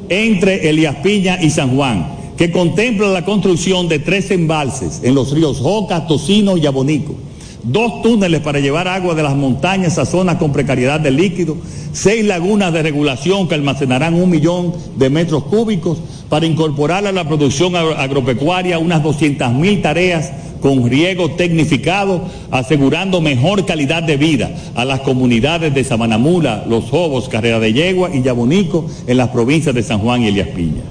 entre 0.09 0.69
Elías 0.69 0.97
Piña 0.97 1.41
y 1.41 1.51
San 1.51 1.77
Juan, 1.77 2.09
que 2.37 2.51
contempla 2.51 3.07
la 3.07 3.25
construcción 3.25 3.89
de 3.89 4.01
tres 4.01 4.33
embalses 4.33 5.01
en 5.05 5.15
los 5.15 5.31
ríos 5.31 5.59
Joca, 5.61 6.09
Tocino 6.09 6.57
y 6.57 6.67
Abonico 6.67 7.15
dos 7.63 8.03
túneles 8.03 8.41
para 8.41 8.61
llevar 8.61 8.89
agua 8.89 9.15
de 9.15 9.23
las 9.23 9.35
montañas 9.35 9.99
a 9.99 10.07
zonas 10.07 10.37
con 10.37 10.53
precariedad 10.53 11.01
de 11.01 11.11
líquido, 11.11 11.57
seis 11.93 12.25
lagunas 12.25 12.73
de 12.73 12.83
regulación 12.83 13.49
que 13.49 13.55
almacenarán 13.55 14.15
un 14.15 14.31
millón 14.31 14.73
de 14.97 15.11
metros 15.11 15.45
cúbicos 15.45 15.99
para 16.29 16.47
incorporar 16.47 17.07
a 17.07 17.13
la 17.13 17.29
producción 17.29 17.77
agropecuaria 17.77 18.79
unas 18.79 19.03
200 19.03 19.53
mil 19.53 19.83
tareas 19.83 20.33
con 20.63 20.89
riego 20.89 21.33
tecnificado, 21.33 22.23
asegurando 22.51 23.21
mejor 23.21 23.67
calidad 23.67 24.03
de 24.03 24.17
vida 24.17 24.51
a 24.75 24.85
las 24.85 25.01
comunidades 25.01 25.75
de 25.75 25.85
Samanamula, 25.85 26.65
Los 26.69 26.85
Jobos, 26.85 27.29
Carrera 27.29 27.59
de 27.59 27.73
Yegua 27.73 28.11
y 28.15 28.23
Yabonico 28.23 28.87
en 29.07 29.17
las 29.17 29.29
provincias 29.31 29.75
de 29.75 29.83
San 29.83 29.99
Juan 29.99 30.23
y 30.23 30.29
Elias 30.29 30.49
Piña. 30.49 30.83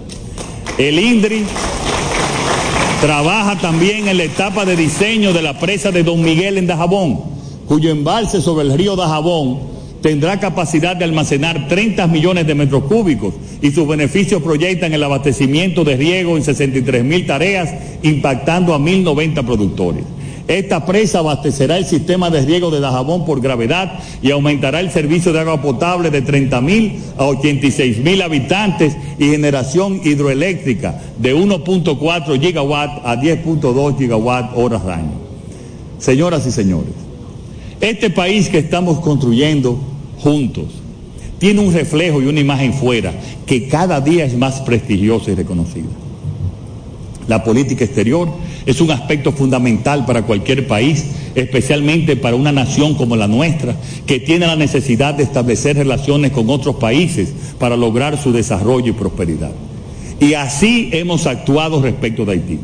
El 0.77 0.99
INDRI 0.99 1.45
Trabaja 3.02 3.58
también 3.58 4.08
en 4.08 4.18
la 4.18 4.26
etapa 4.26 4.64
de 4.64 4.76
diseño 4.76 5.34
de 5.34 5.42
la 5.42 5.58
presa 5.58 5.90
de 5.92 6.04
Don 6.04 6.22
Miguel 6.22 6.60
en 6.60 6.68
Dajabón, 6.68 7.20
cuyo 7.68 7.90
embalse 7.90 8.42
sobre 8.42 8.68
el 8.68 8.78
río 8.78 8.96
Dajabón 8.96 9.58
tendrá 10.04 10.40
capacidad 10.40 10.96
de 10.96 11.06
almacenar 11.06 11.68
30 11.68 12.06
millones 12.06 12.46
de 12.46 12.54
metros 12.54 12.84
cúbicos 12.84 13.34
y 13.60 13.72
sus 13.72 13.88
beneficios 13.88 14.44
proyectan 14.44 14.94
el 14.94 15.04
abastecimiento 15.04 15.84
de 15.84 15.98
riego 15.98 16.38
en 16.38 16.44
63 16.44 17.04
mil 17.04 17.26
tareas, 17.26 17.74
impactando 18.04 18.76
a 18.76 18.78
1.090 18.78 19.46
productores. 19.48 20.04
Esta 20.47 20.86
presa 20.86 21.19
abastecerá 21.19 21.77
el 21.77 21.86
sistema 21.86 22.30
de 22.30 22.41
riego 22.41 22.71
de 22.71 22.80
Dajabón 22.80 23.25
por 23.25 23.41
gravedad 23.41 23.99
y 24.21 24.32
aumentará 24.32 24.80
el 24.80 24.91
servicio 24.91 25.32
de 25.32 25.39
agua 25.39 25.62
potable 25.62 26.10
de 26.10 26.21
30 26.21 26.62
mil 26.62 26.99
a 27.17 27.25
86 27.25 27.99
mil 27.99 28.21
habitantes 28.21 28.95
y 29.17 29.30
generación 29.30 30.01
hidroeléctrica 30.04 30.99
de 31.17 31.36
1.4 31.36 32.39
gigawatt 32.39 33.06
a 33.06 33.15
10.2 33.15 33.97
gigawatt 33.97 34.51
horas 34.56 34.86
año. 34.86 35.21
Señoras 35.99 36.45
y 36.47 36.51
señores, 36.51 36.93
este 37.80 38.10
país 38.10 38.49
que 38.49 38.58
estamos 38.58 38.99
construyendo 38.99 39.80
juntos 40.19 40.65
tiene 41.39 41.60
un 41.62 41.73
reflejo 41.73 42.21
y 42.21 42.25
una 42.25 42.39
imagen 42.39 42.73
fuera 42.73 43.13
que 43.45 43.67
cada 43.67 43.99
día 44.01 44.25
es 44.25 44.36
más 44.36 44.62
prestigiosa 44.62 45.32
y 45.32 45.36
reconocida. 45.36 45.88
La 47.32 47.46
política 47.46 47.86
exterior 47.86 48.28
es 48.65 48.82
un 48.82 48.91
aspecto 48.91 49.32
fundamental 49.32 50.06
para 50.06 50.24
cualquier 50.24 50.67
país, 50.67 51.06
especialmente 51.34 52.17
para 52.17 52.36
una 52.36 52.52
nación 52.52 52.94
como 52.96 53.15
la 53.15 53.30
nuestra, 53.30 53.74
que 54.06 54.20
tiene 54.20 54.48
la 54.48 54.58
necesidad 54.58 55.13
de 55.13 55.24
establecer 55.24 55.78
relaciones 55.78 56.34
con 56.34 56.50
otros 56.50 56.76
países 56.76 57.32
para 57.58 57.78
lograr 57.78 58.22
su 58.22 58.34
desarrollo 58.34 58.89
y 58.89 58.91
prosperidad. 58.91 59.52
Y 60.20 60.34
así 60.34 60.89
hemos 60.91 61.26
actuado 61.26 61.82
respecto 61.82 62.26
de 62.26 62.34
Haití. 62.34 62.60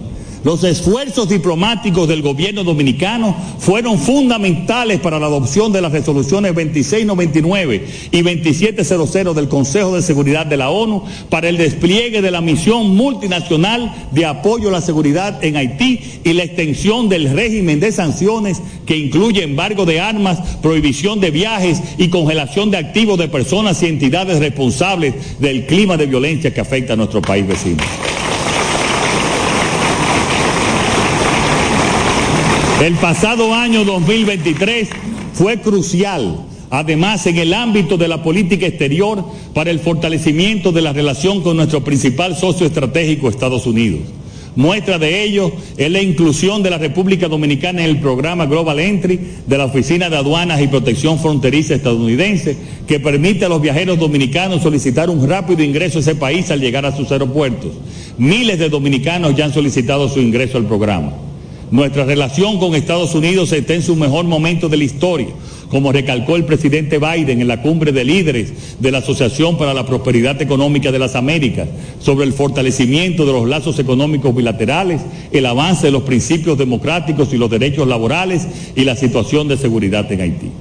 Los 0.47 0.63
esfuerzos 0.63 1.27
diplomáticos 1.27 2.07
del 2.07 2.21
gobierno 2.21 2.63
dominicano 2.63 3.35
fueron 3.59 3.99
fundamentales 3.99 5.01
para 5.01 5.19
la 5.19 5.25
adopción 5.25 5.73
de 5.73 5.81
las 5.81 5.91
resoluciones 5.91 6.55
2699 6.55 7.85
y 8.11 8.21
2700 8.21 9.35
del 9.35 9.49
Consejo 9.49 9.93
de 9.93 10.01
Seguridad 10.01 10.45
de 10.45 10.55
la 10.55 10.69
ONU 10.69 11.03
para 11.29 11.49
el 11.49 11.57
despliegue 11.57 12.21
de 12.21 12.31
la 12.31 12.39
misión 12.39 12.95
multinacional 12.95 13.93
de 14.11 14.25
apoyo 14.25 14.69
a 14.69 14.71
la 14.71 14.79
seguridad 14.79 15.43
en 15.43 15.57
Haití 15.57 15.99
y 16.23 16.31
la 16.31 16.43
extensión 16.43 17.09
del 17.09 17.29
régimen 17.33 17.81
de 17.81 17.91
sanciones 17.91 18.61
que 18.85 18.95
incluye 18.95 19.43
embargo 19.43 19.85
de 19.85 19.99
armas, 19.99 20.39
prohibición 20.61 21.19
de 21.19 21.29
viajes 21.29 21.81
y 21.97 22.07
congelación 22.07 22.71
de 22.71 22.77
activos 22.77 23.19
de 23.19 23.27
personas 23.27 23.83
y 23.83 23.87
entidades 23.87 24.39
responsables 24.39 25.13
del 25.41 25.65
clima 25.65 25.97
de 25.97 26.05
violencia 26.05 26.53
que 26.53 26.61
afecta 26.61 26.93
a 26.93 26.95
nuestro 26.95 27.21
país 27.21 27.45
vecino. 27.45 27.83
El 32.81 32.93
pasado 32.93 33.55
año 33.55 33.83
2023 33.85 34.89
fue 35.33 35.59
crucial, 35.59 36.45
además 36.69 37.25
en 37.25 37.37
el 37.37 37.55
ámbito 37.55 37.97
de 37.97 38.07
la 38.07 38.21
política 38.21 38.67
exterior, 38.67 39.25
para 39.55 39.71
el 39.71 39.79
fortalecimiento 39.79 40.71
de 40.71 40.83
la 40.83 40.93
relación 40.93 41.41
con 41.41 41.57
nuestro 41.57 41.83
principal 41.83 42.35
socio 42.37 42.67
estratégico, 42.67 43.29
Estados 43.29 43.65
Unidos. 43.65 44.01
Muestra 44.55 44.99
de 44.99 45.23
ello 45.23 45.51
es 45.75 45.89
la 45.89 46.03
inclusión 46.03 46.61
de 46.61 46.69
la 46.69 46.77
República 46.77 47.27
Dominicana 47.27 47.83
en 47.83 47.89
el 47.89 47.99
programa 47.99 48.45
Global 48.45 48.79
Entry 48.79 49.19
de 49.47 49.57
la 49.57 49.65
Oficina 49.65 50.11
de 50.11 50.17
Aduanas 50.17 50.61
y 50.61 50.67
Protección 50.67 51.17
Fronteriza 51.17 51.73
estadounidense, 51.73 52.55
que 52.87 52.99
permite 52.99 53.45
a 53.45 53.49
los 53.49 53.61
viajeros 53.61 53.97
dominicanos 53.97 54.61
solicitar 54.61 55.09
un 55.09 55.27
rápido 55.27 55.63
ingreso 55.63 55.97
a 55.97 56.01
ese 56.01 56.13
país 56.13 56.51
al 56.51 56.61
llegar 56.61 56.85
a 56.85 56.95
sus 56.95 57.11
aeropuertos. 57.11 57.71
Miles 58.19 58.59
de 58.59 58.69
dominicanos 58.69 59.35
ya 59.35 59.45
han 59.45 59.53
solicitado 59.53 60.07
su 60.09 60.19
ingreso 60.19 60.59
al 60.59 60.65
programa. 60.65 61.26
Nuestra 61.69 62.05
relación 62.05 62.59
con 62.59 62.75
Estados 62.75 63.13
Unidos 63.13 63.51
está 63.51 63.73
en 63.73 63.83
su 63.83 63.97
mejor 63.97 64.23
momento 64.23 64.69
de 64.69 64.77
la 64.77 64.85
historia, 64.85 65.27
como 65.69 65.91
recalcó 65.91 66.37
el 66.37 66.45
presidente 66.45 66.97
Biden 66.97 67.41
en 67.41 67.47
la 67.49 67.61
cumbre 67.61 67.91
de 67.91 68.05
líderes 68.05 68.53
de 68.79 68.89
la 68.89 68.99
Asociación 68.99 69.57
para 69.57 69.73
la 69.73 69.85
Prosperidad 69.85 70.41
Económica 70.41 70.93
de 70.93 70.99
las 70.99 71.15
Américas, 71.15 71.67
sobre 71.99 72.25
el 72.25 72.31
fortalecimiento 72.31 73.25
de 73.25 73.33
los 73.33 73.49
lazos 73.49 73.79
económicos 73.79 74.33
bilaterales, 74.33 75.01
el 75.33 75.45
avance 75.45 75.87
de 75.87 75.91
los 75.91 76.03
principios 76.03 76.57
democráticos 76.57 77.33
y 77.33 77.37
los 77.37 77.49
derechos 77.49 77.85
laborales 77.85 78.47
y 78.73 78.85
la 78.85 78.95
situación 78.95 79.49
de 79.49 79.57
seguridad 79.57 80.09
en 80.09 80.21
Haití. 80.21 80.51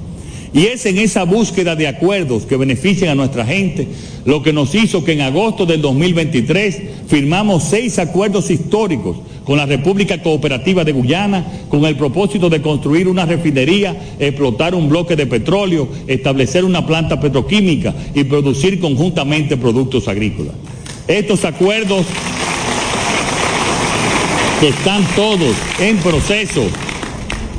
Y 0.56 0.68
es 0.68 0.86
en 0.86 0.96
esa 0.96 1.24
búsqueda 1.24 1.76
de 1.76 1.86
acuerdos 1.86 2.46
que 2.46 2.56
beneficien 2.56 3.10
a 3.10 3.14
nuestra 3.14 3.44
gente 3.44 3.88
lo 4.24 4.42
que 4.42 4.54
nos 4.54 4.74
hizo 4.74 5.04
que 5.04 5.12
en 5.12 5.20
agosto 5.20 5.66
del 5.66 5.82
2023 5.82 6.80
firmamos 7.06 7.64
seis 7.64 7.98
acuerdos 7.98 8.50
históricos 8.50 9.18
con 9.44 9.58
la 9.58 9.66
República 9.66 10.22
Cooperativa 10.22 10.82
de 10.82 10.92
Guyana 10.92 11.44
con 11.68 11.84
el 11.84 11.96
propósito 11.96 12.48
de 12.48 12.62
construir 12.62 13.06
una 13.06 13.26
refinería, 13.26 13.94
explotar 14.18 14.74
un 14.74 14.88
bloque 14.88 15.14
de 15.14 15.26
petróleo, 15.26 15.90
establecer 16.06 16.64
una 16.64 16.86
planta 16.86 17.20
petroquímica 17.20 17.94
y 18.14 18.24
producir 18.24 18.80
conjuntamente 18.80 19.58
productos 19.58 20.08
agrícolas. 20.08 20.54
Estos 21.06 21.44
acuerdos 21.44 22.06
que 24.62 24.68
están 24.68 25.04
todos 25.14 25.54
en 25.80 25.98
proceso 25.98 26.64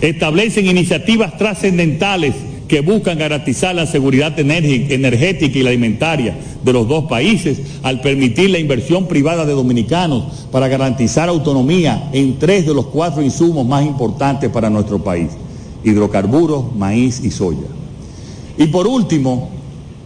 establecen 0.02 0.66
iniciativas 0.66 1.38
trascendentales 1.38 2.34
que 2.68 2.82
buscan 2.82 3.18
garantizar 3.18 3.74
la 3.74 3.86
seguridad 3.86 4.38
energética 4.40 5.58
y 5.58 5.64
la 5.64 5.70
alimentaria 5.70 6.38
de 6.64 6.74
los 6.74 6.88
dos 6.88 7.06
países 7.06 7.62
al 7.84 8.02
permitir 8.02 8.50
la 8.50 8.60
inversión 8.60 9.08
privada 9.08 9.46
de 9.46 9.54
dominicanos 9.54 10.48
para 10.52 10.68
garantizar 10.68 11.30
autonomía 11.30 12.10
en 12.14 12.38
tres 12.40 12.66
de 12.66 12.74
los 12.74 12.88
cuatro 12.88 13.22
insumos 13.22 13.66
más 13.66 13.86
importantes 13.86 14.50
para 14.50 14.70
nuestro 14.70 15.04
país, 15.04 15.30
hidrocarburos, 15.84 16.76
maíz 16.76 17.22
y 17.24 17.32
soya. 17.32 17.68
Y 18.58 18.68
por 18.68 18.88
último, 18.88 19.50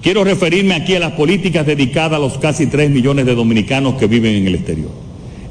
quiero 0.02 0.24
referirme 0.24 0.76
aquí 0.76 0.95
a 0.95 1.00
las 1.00 1.13
políticas 1.13 1.65
dedicadas 1.65 2.17
a 2.17 2.19
los 2.19 2.38
casi 2.38 2.67
tres 2.67 2.89
millones 2.89 3.26
de 3.26 3.36
dominicanos 3.36 3.95
que 3.95 4.08
viven 4.08 4.36
en 4.36 4.47
el 4.47 4.56
exterior. 4.56 4.89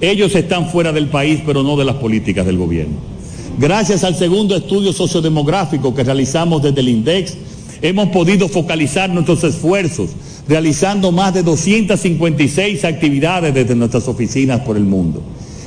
Ellos 0.01 0.35
están 0.35 0.69
fuera 0.71 0.93
del 0.93 1.09
país, 1.09 1.41
pero 1.45 1.63
no 1.63 1.77
de 1.77 1.85
las 1.85 1.97
políticas 1.97 2.47
del 2.47 2.57
gobierno. 2.57 2.97
Gracias 3.61 4.05
al 4.05 4.17
segundo 4.17 4.57
estudio 4.57 4.91
sociodemográfico 4.91 5.95
que 5.95 6.03
realizamos 6.03 6.63
desde 6.63 6.81
el 6.81 6.89
INDEX, 6.89 7.37
hemos 7.83 8.09
podido 8.09 8.49
focalizar 8.49 9.11
nuestros 9.11 9.45
esfuerzos 9.45 10.13
realizando 10.49 11.13
más 11.13 11.35
de 11.35 11.43
256 11.43 12.87
actividades 12.87 13.53
desde 13.53 13.75
nuestras 13.75 14.09
oficinas 14.09 14.61
por 14.61 14.79
el 14.79 14.85
mundo. 14.85 15.23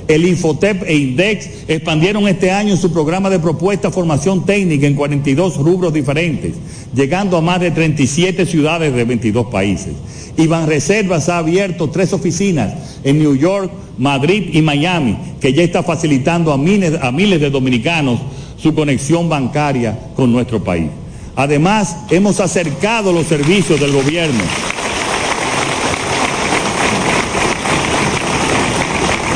El 0.08 0.26
Infotep 0.26 0.82
e 0.88 0.96
INDEX 0.96 1.50
expandieron 1.68 2.28
este 2.28 2.50
año 2.50 2.76
su 2.78 2.92
programa 2.92 3.30
de 3.30 3.38
propuesta 3.38 3.92
formación 3.92 4.44
técnica 4.44 4.88
en 4.88 4.96
42 4.96 5.58
rubros 5.58 5.94
diferentes, 5.94 6.56
llegando 6.96 7.38
a 7.38 7.42
más 7.42 7.60
de 7.60 7.70
37 7.70 8.48
ciudades 8.48 8.92
de 8.92 9.06
22 9.06 9.46
países. 9.52 9.94
Iván 10.36 10.66
Reservas 10.66 11.30
ha 11.30 11.38
abierto 11.38 11.92
tres 11.92 12.12
oficinas 12.12 12.74
en 13.04 13.20
New 13.20 13.36
York, 13.36 13.72
Madrid 13.98 14.50
y 14.54 14.62
Miami, 14.62 15.18
que 15.40 15.54
ya 15.54 15.64
está 15.64 15.84
facilitando 15.84 16.52
a 16.52 16.58
miles, 16.58 17.00
a 17.02 17.12
miles 17.12 17.40
de 17.40 17.50
dominicanos 17.50 18.20
su 18.58 18.74
conexión 18.74 19.30
bancaria 19.30 19.98
con 20.16 20.32
nuestro 20.32 20.64
país. 20.64 20.90
Además, 21.36 21.98
hemos 22.10 22.40
acercado 22.40 23.12
los 23.12 23.28
servicios 23.28 23.80
del 23.80 23.92
gobierno. 23.92 24.44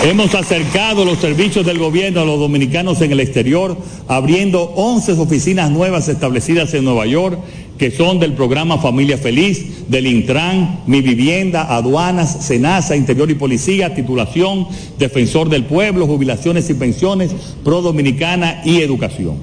Hemos 0.04 0.36
acercado 0.36 1.04
los 1.04 1.18
servicios 1.18 1.66
del 1.66 1.80
gobierno 1.80 2.22
a 2.22 2.26
los 2.26 2.40
dominicanos 2.40 3.02
en 3.02 3.12
el 3.12 3.20
exterior, 3.20 3.76
abriendo 4.08 4.62
11 4.76 5.14
oficinas 5.14 5.72
nuevas 5.72 6.08
establecidas 6.08 6.74
en 6.76 6.86
Nueva 6.86 7.08
York, 7.08 7.40
que 7.78 7.92
son 7.92 8.20
del 8.20 8.34
programa 8.34 8.80
Familia 8.80 9.18
Feliz, 9.18 9.90
del 9.90 10.08
Intran, 10.08 10.82
Mi 10.88 11.02
Vivienda, 11.02 11.76
Aduanas, 11.76 12.46
Senasa, 12.46 12.96
Interior 12.96 13.30
y 13.30 13.36
Policía, 13.36 13.94
Titulación, 13.94 14.68
Defensor 14.98 15.50
del 15.50 15.66
Pueblo, 15.66 16.08
Jubilaciones 16.08 16.70
y 16.70 16.74
Pensiones, 16.74 17.32
Pro 17.64 17.82
Dominicana 17.82 18.62
y 18.66 18.82
Educación. 18.82 19.36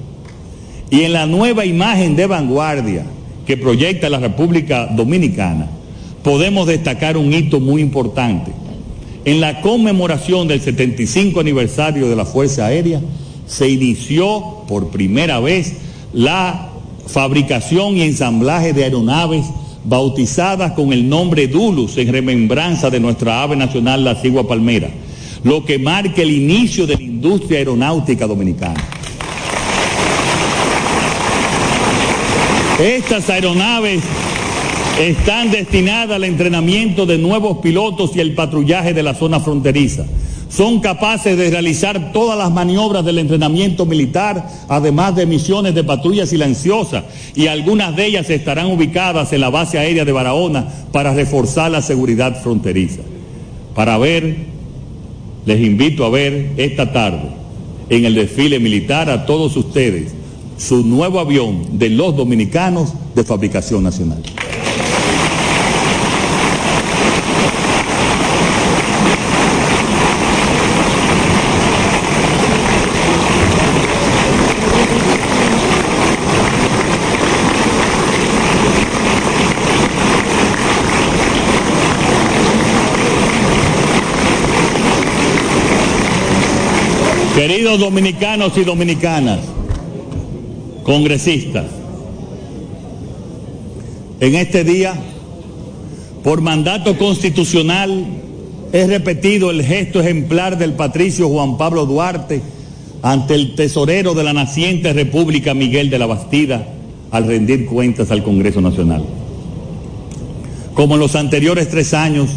Y 0.89 1.01
en 1.01 1.13
la 1.13 1.25
nueva 1.25 1.65
imagen 1.65 2.15
de 2.15 2.27
vanguardia 2.27 3.05
que 3.45 3.57
proyecta 3.57 4.09
la 4.09 4.19
República 4.19 4.87
Dominicana, 4.87 5.69
podemos 6.23 6.67
destacar 6.67 7.17
un 7.17 7.33
hito 7.33 7.59
muy 7.59 7.81
importante. 7.81 8.51
En 9.23 9.41
la 9.41 9.61
conmemoración 9.61 10.47
del 10.47 10.61
75 10.61 11.39
aniversario 11.39 12.09
de 12.09 12.15
la 12.15 12.25
Fuerza 12.25 12.65
Aérea, 12.65 13.01
se 13.47 13.69
inició 13.69 14.63
por 14.67 14.89
primera 14.89 15.39
vez 15.39 15.73
la 16.13 16.69
fabricación 17.07 17.97
y 17.97 18.03
ensamblaje 18.03 18.73
de 18.73 18.83
aeronaves 18.83 19.45
bautizadas 19.83 20.73
con 20.73 20.91
el 20.91 21.07
nombre 21.07 21.47
Dulus 21.47 21.97
en 21.97 22.11
remembranza 22.11 22.89
de 22.89 22.99
nuestra 22.99 23.43
ave 23.43 23.55
nacional, 23.55 24.03
la 24.03 24.15
cigua 24.15 24.47
palmera, 24.47 24.89
lo 25.43 25.63
que 25.63 25.77
marca 25.79 26.21
el 26.21 26.31
inicio 26.31 26.87
de 26.87 26.95
la 26.95 27.03
industria 27.03 27.59
aeronáutica 27.59 28.25
dominicana. 28.25 28.83
Estas 32.79 33.29
aeronaves 33.29 34.01
están 34.99 35.51
destinadas 35.51 36.15
al 36.15 36.23
entrenamiento 36.23 37.05
de 37.05 37.17
nuevos 37.17 37.59
pilotos 37.59 38.15
y 38.15 38.19
el 38.19 38.33
patrullaje 38.33 38.93
de 38.93 39.03
la 39.03 39.13
zona 39.13 39.39
fronteriza. 39.39 40.05
Son 40.55 40.79
capaces 40.79 41.37
de 41.37 41.49
realizar 41.49 42.13
todas 42.13 42.37
las 42.37 42.49
maniobras 42.49 43.03
del 43.03 43.19
entrenamiento 43.19 43.85
militar, 43.85 44.47
además 44.69 45.13
de 45.13 45.25
misiones 45.25 45.75
de 45.75 45.83
patrulla 45.83 46.25
silenciosa, 46.25 47.03
y 47.35 47.47
algunas 47.47 47.93
de 47.93 48.05
ellas 48.05 48.29
estarán 48.29 48.67
ubicadas 48.67 49.33
en 49.33 49.41
la 49.41 49.49
base 49.49 49.77
aérea 49.77 50.05
de 50.05 50.13
Barahona 50.13 50.65
para 50.93 51.13
reforzar 51.13 51.71
la 51.71 51.81
seguridad 51.81 52.41
fronteriza. 52.41 53.01
Para 53.73 53.97
ver, 53.97 54.37
les 55.45 55.59
invito 55.59 56.05
a 56.05 56.09
ver 56.09 56.53
esta 56.55 56.93
tarde 56.93 57.31
en 57.89 58.05
el 58.05 58.15
desfile 58.15 58.57
militar 58.59 59.09
a 59.09 59.25
todos 59.25 59.57
ustedes 59.57 60.13
su 60.57 60.85
nuevo 60.85 61.19
avión 61.19 61.77
de 61.77 61.89
los 61.89 62.15
dominicanos 62.15 62.93
de 63.13 63.25
fabricación 63.25 63.83
nacional. 63.83 64.23
Queridos 87.35 87.81
dominicanos 87.81 88.57
y 88.57 88.63
dominicanas, 88.63 89.39
congresistas, 90.83 91.65
en 94.21 94.35
este 94.35 94.63
día, 94.63 94.93
por 96.23 96.39
mandato 96.39 96.97
constitucional, 96.97 98.05
he 98.71 98.87
repetido 98.87 99.51
el 99.51 99.65
gesto 99.65 99.99
ejemplar 99.99 100.57
del 100.57 100.75
patricio 100.75 101.27
Juan 101.27 101.57
Pablo 101.57 101.85
Duarte 101.85 102.41
ante 103.01 103.35
el 103.35 103.55
tesorero 103.55 104.13
de 104.13 104.23
la 104.23 104.31
naciente 104.31 104.93
República 104.93 105.53
Miguel 105.53 105.89
de 105.89 105.99
la 105.99 106.05
Bastida 106.05 106.65
al 107.11 107.27
rendir 107.27 107.65
cuentas 107.65 108.11
al 108.11 108.23
Congreso 108.23 108.61
Nacional. 108.61 109.03
Como 110.73 110.93
en 110.93 111.01
los 111.01 111.17
anteriores 111.17 111.67
tres 111.67 111.93
años, 111.93 112.29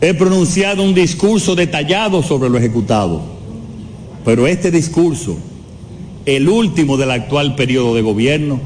he 0.00 0.14
pronunciado 0.14 0.82
un 0.82 0.94
discurso 0.94 1.54
detallado 1.54 2.24
sobre 2.24 2.50
lo 2.50 2.58
ejecutado, 2.58 3.38
pero 4.24 4.46
este 4.46 4.70
discurso 4.70 5.36
el 6.26 6.48
último 6.48 6.96
del 6.96 7.10
actual 7.10 7.54
periodo 7.54 7.94
de 7.94 8.02
gobierno, 8.02 8.60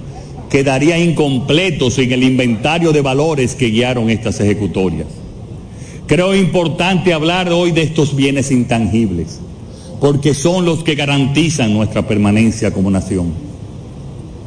quedaría 0.51 0.99
incompleto 0.99 1.90
sin 1.90 2.12
el 2.12 2.23
inventario 2.23 2.93
de 2.93 3.01
valores 3.01 3.55
que 3.55 3.69
guiaron 3.69 4.11
estas 4.11 4.40
ejecutorias. 4.40 5.07
Creo 6.07 6.35
importante 6.35 7.12
hablar 7.12 7.51
hoy 7.53 7.71
de 7.71 7.83
estos 7.83 8.14
bienes 8.14 8.51
intangibles, 8.51 9.40
porque 10.01 10.35
son 10.35 10.64
los 10.64 10.83
que 10.83 10.95
garantizan 10.95 11.73
nuestra 11.73 12.07
permanencia 12.07 12.73
como 12.73 12.90
nación. 12.90 13.33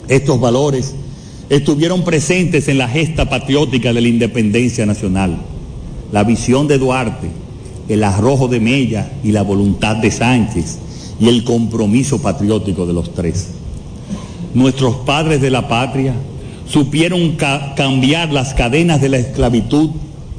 Estos 0.08 0.40
valores 0.40 0.94
estuvieron 1.50 2.04
presentes 2.04 2.68
en 2.68 2.78
la 2.78 2.88
gesta 2.88 3.30
patriótica 3.30 3.92
de 3.94 4.02
la 4.02 4.08
independencia 4.08 4.86
nacional, 4.86 5.38
la 6.12 6.24
visión 6.24 6.68
de 6.68 6.78
Duarte, 6.78 7.28
el 7.90 8.04
arrojo 8.04 8.48
de 8.48 8.60
Mella 8.60 9.12
y 9.24 9.32
la 9.32 9.42
voluntad 9.42 9.96
de 9.96 10.12
Sánchez 10.12 10.80
y 11.20 11.30
el 11.30 11.44
compromiso 11.44 12.22
patriótico 12.22 12.86
de 12.86 12.94
los 12.94 13.14
tres. 13.14 13.50
Nuestros 14.54 14.96
padres 14.98 15.42
de 15.42 15.50
la 15.50 15.68
patria 15.68 16.14
supieron 16.68 17.38
cambiar 17.76 18.32
las 18.32 18.54
cadenas 18.54 19.02
de 19.02 19.10
la 19.10 19.18
esclavitud 19.18 19.92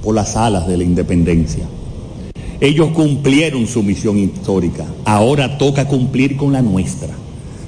por 0.03 0.15
las 0.15 0.37
alas 0.37 0.67
de 0.67 0.77
la 0.77 0.85
independencia. 0.85 1.65
Ellos 2.61 2.91
cumplieron 2.91 3.67
su 3.67 3.83
misión 3.83 4.19
histórica, 4.19 4.85
ahora 5.05 5.59
toca 5.59 5.87
cumplir 5.87 6.37
con 6.37 6.53
la 6.53 6.63
nuestra, 6.63 7.11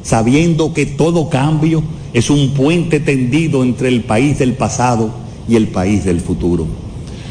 sabiendo 0.02 0.74
que 0.74 0.86
todo 0.86 1.28
cambio 1.28 1.82
es 2.12 2.28
un 2.28 2.50
puente 2.50 2.98
tendido 2.98 3.62
entre 3.62 3.88
el 3.88 4.02
país 4.02 4.38
del 4.38 4.54
pasado 4.54 5.10
y 5.48 5.54
el 5.54 5.68
país 5.68 6.04
del 6.04 6.20
futuro. 6.20 6.66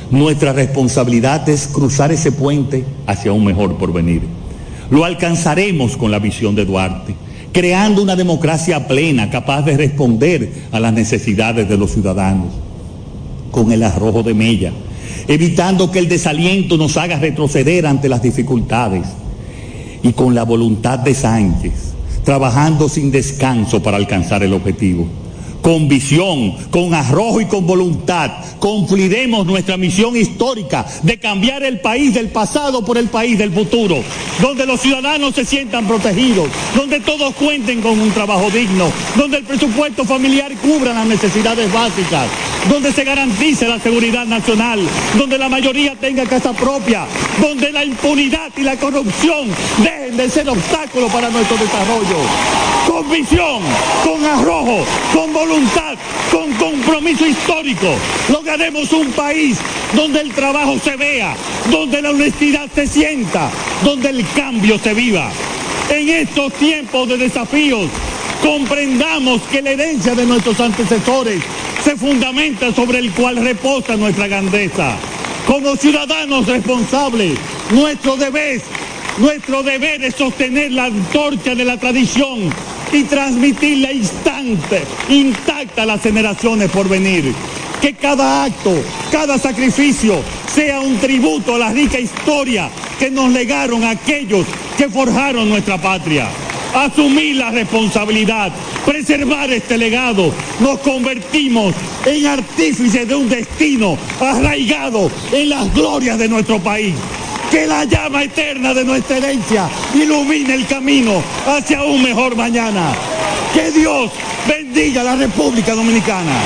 Nuestra 0.09 0.53
responsabilidad 0.53 1.47
es 1.49 1.67
cruzar 1.67 2.11
ese 2.11 2.31
puente 2.31 2.85
hacia 3.05 3.33
un 3.33 3.45
mejor 3.45 3.75
porvenir. 3.77 4.21
Lo 4.89 5.06
alcanzaremos 5.06 5.97
con 5.97 6.12
la 6.12 6.19
visión 6.19 6.56
de 6.56 6.65
Duarte, 6.65 7.15
creando 7.52 8.02
una 8.02 8.15
democracia 8.15 8.88
plena 8.88 9.30
capaz 9.30 9.62
de 9.63 9.78
responder 9.78 10.52
a 10.71 10.80
las 10.80 10.93
necesidades 10.93 11.69
de 11.69 11.78
los 11.78 11.91
ciudadanos, 11.91 12.47
con 13.52 13.71
el 13.71 13.84
arrojo 13.84 14.23
de 14.23 14.34
Mella, 14.34 14.71
evitando 15.28 15.91
que 15.91 15.99
el 15.99 16.10
desaliento 16.10 16.78
nos 16.78 16.97
haga 16.97 17.19
retroceder 17.19 17.86
ante 17.86 18.10
las 18.10 18.21
dificultades. 18.21 19.08
Y 20.02 20.13
con 20.13 20.34
la 20.34 20.43
voluntad 20.43 20.99
de 20.99 21.13
Sánchez, 21.13 21.73
trabajando 22.23 22.88
sin 22.88 23.12
descanso 23.12 23.84
para 23.84 23.97
alcanzar 23.97 24.43
el 24.43 24.54
objetivo 24.54 25.08
con 25.61 25.87
visión, 25.87 26.51
con 26.69 26.93
arrojo 26.93 27.41
y 27.41 27.45
con 27.45 27.65
voluntad, 27.65 28.31
cumpliremos 28.59 29.45
nuestra 29.45 29.77
misión 29.77 30.15
histórica 30.15 30.85
de 31.03 31.19
cambiar 31.19 31.63
el 31.63 31.79
país 31.79 32.13
del 32.13 32.29
pasado 32.29 32.83
por 32.83 32.97
el 32.97 33.07
país 33.07 33.37
del 33.37 33.51
futuro, 33.51 33.97
donde 34.41 34.65
los 34.65 34.81
ciudadanos 34.81 35.35
se 35.35 35.45
sientan 35.45 35.87
protegidos, 35.87 36.49
donde 36.75 36.99
todos 36.99 37.33
cuenten 37.35 37.81
con 37.81 37.99
un 37.99 38.11
trabajo 38.11 38.49
digno, 38.49 38.91
donde 39.15 39.37
el 39.37 39.43
presupuesto 39.43 40.05
familiar 40.05 40.51
cubra 40.57 40.93
las 40.93 41.05
necesidades 41.05 41.71
básicas, 41.71 42.27
donde 42.69 42.91
se 42.91 43.03
garantice 43.03 43.67
la 43.67 43.79
seguridad 43.79 44.25
nacional, 44.25 44.79
donde 45.17 45.37
la 45.37 45.49
mayoría 45.49 45.95
tenga 45.95 46.25
casa 46.25 46.53
propia, 46.53 47.05
donde 47.41 47.71
la 47.71 47.83
impunidad 47.85 48.51
y 48.57 48.61
la 48.61 48.75
corrupción 48.75 49.47
dejen 49.83 50.17
de 50.17 50.29
ser 50.29 50.49
obstáculos 50.49 51.11
para 51.11 51.29
nuestro 51.29 51.57
desarrollo. 51.57 52.17
Con 52.99 53.12
visión, 53.12 53.62
con 54.03 54.25
arrojo, 54.25 54.83
con 55.13 55.31
voluntad, 55.31 55.95
con 56.29 56.51
compromiso 56.55 57.25
histórico, 57.25 57.95
lograremos 58.27 58.91
un 58.91 59.09
país 59.13 59.57
donde 59.95 60.19
el 60.19 60.33
trabajo 60.33 60.77
se 60.83 60.97
vea, 60.97 61.33
donde 61.71 62.01
la 62.01 62.09
honestidad 62.09 62.67
se 62.75 62.85
sienta, 62.88 63.51
donde 63.85 64.09
el 64.09 64.25
cambio 64.35 64.77
se 64.79 64.93
viva. 64.93 65.31
En 65.89 66.09
estos 66.09 66.51
tiempos 66.55 67.07
de 67.07 67.15
desafíos, 67.19 67.88
comprendamos 68.41 69.43
que 69.43 69.62
la 69.62 69.69
herencia 69.69 70.13
de 70.13 70.25
nuestros 70.25 70.59
antecesores 70.59 71.41
se 71.81 71.95
fundamenta 71.95 72.73
sobre 72.73 72.99
el 72.99 73.13
cual 73.13 73.38
reposa 73.38 73.95
nuestra 73.95 74.27
grandeza. 74.27 74.97
Como 75.47 75.77
ciudadanos 75.77 76.47
responsables, 76.47 77.39
nuestro 77.71 78.17
deber 78.17 78.62
Nuestro 79.19 79.63
deber 79.63 80.01
es 80.01 80.15
sostener 80.15 80.71
la 80.71 80.85
antorcha 80.85 81.53
de 81.53 81.65
la 81.65 81.77
tradición 81.77 82.49
y 82.91 83.04
transmitirla 83.04 83.91
instante, 83.91 84.84
intacta 85.10 85.84
a 85.84 85.86
las 85.86 86.02
generaciones 86.02 86.69
por 86.69 86.88
venir. 86.89 87.34
Que 87.82 87.93
cada 87.93 88.43
acto, 88.43 88.73
cada 89.12 89.38
sacrificio 89.38 90.21
sea 90.54 90.82
un 90.82 90.97
tributo 90.97 91.56
a 91.56 91.60
la 91.60 91.71
rica 91.71 91.99
historia 91.99 92.69
que 92.97 93.10
nos 93.10 93.32
legaron 93.32 93.84
aquellos 93.86 94.45
que 94.78 94.89
forjaron 94.89 95.47
nuestra 95.47 95.78
patria. 95.78 96.28
Asumir 96.73 97.38
la 97.38 97.52
responsabilidad, 97.52 98.52
preservar 98.86 99.52
este 99.52 99.78
legado, 99.78 100.32
nos 100.60 100.80
convertimos 100.80 101.73
en 102.06 102.28
artífices 102.28 103.08
de 103.08 103.15
un 103.15 103.30
destino 103.30 103.97
arraigado 104.19 105.10
en 105.32 105.49
las 105.49 105.73
glorias 105.73 106.17
de 106.19 106.28
nuestro 106.28 106.60
país. 106.60 106.93
Que 107.51 107.65
la 107.65 107.83
llama 107.85 108.23
eterna 108.23 108.73
de 108.73 108.85
nuestra 108.85 109.17
herencia 109.17 109.69
ilumine 109.93 110.53
el 110.53 110.67
camino 110.67 111.23
hacia 111.47 111.83
un 111.83 112.03
mejor 112.03 112.35
mañana. 112.35 112.93
Que 113.53 113.71
Dios 113.71 114.12
bendiga 114.47 115.01
a 115.01 115.05
la 115.05 115.15
República 115.15 115.73
Dominicana. 115.73 116.39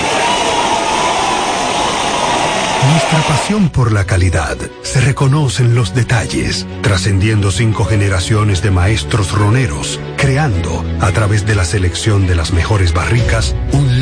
Nuestra 2.91 3.21
pasión 3.27 3.69
por 3.69 3.91
la 3.91 4.05
calidad 4.05 4.57
se 4.81 5.01
reconoce 5.01 5.63
en 5.63 5.73
los 5.73 5.95
detalles, 5.95 6.67
trascendiendo 6.81 7.49
cinco 7.49 7.85
generaciones 7.85 8.61
de 8.61 8.71
maestros 8.71 9.31
roneros, 9.31 9.99
creando, 10.17 10.85
a 10.99 11.11
través 11.11 11.45
de 11.45 11.55
la 11.55 11.65
selección 11.65 12.27
de 12.27 12.35
las 12.35 12.51
mejores 12.51 12.93
barricas, 12.93 13.55
un 13.71 14.01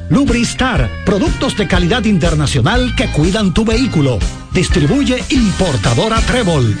Lubristar, 0.11 0.89
productos 1.05 1.55
de 1.55 1.69
calidad 1.69 2.03
internacional 2.03 2.93
que 2.97 3.09
cuidan 3.13 3.53
tu 3.53 3.63
vehículo. 3.63 4.19
Distribuye 4.51 5.23
importadora 5.29 6.19
Trébol. 6.19 6.77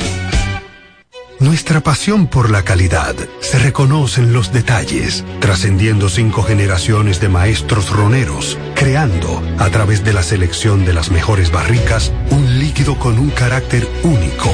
Nuestra 1.39 1.79
pasión 1.79 2.27
por 2.27 2.51
la 2.51 2.63
calidad 2.63 3.15
se 3.39 3.57
reconoce 3.57 4.19
en 4.19 4.33
los 4.33 4.51
detalles, 4.51 5.23
trascendiendo 5.39 6.09
cinco 6.09 6.43
generaciones 6.43 7.21
de 7.21 7.29
maestros 7.29 7.89
roneros, 7.89 8.59
creando, 8.75 9.41
a 9.57 9.69
través 9.69 10.03
de 10.03 10.11
la 10.11 10.23
selección 10.23 10.83
de 10.83 10.93
las 10.93 11.09
mejores 11.09 11.51
barricas, 11.51 12.11
un 12.31 12.59
líquido 12.59 12.99
con 12.99 13.17
un 13.17 13.29
carácter 13.29 13.87
único, 14.03 14.53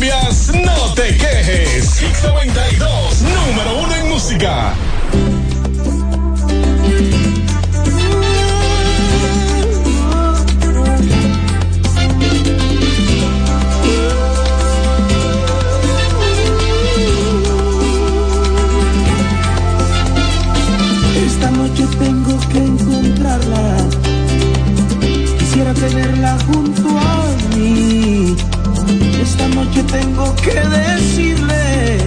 No 0.00 0.94
te 0.94 1.14
quejes. 1.14 2.00
X92, 2.00 3.20
número 3.20 3.80
uno 3.80 3.94
en 3.94 4.08
música. 4.08 4.72
Esta 21.26 21.50
noche 21.50 21.84
tengo 21.98 22.40
que 22.48 22.58
encontrarla. 22.58 23.76
Quisiera 25.38 25.74
tenerla 25.74 26.19
tengo 29.90 30.34
que 30.36 30.60
decirle. 30.60 31.98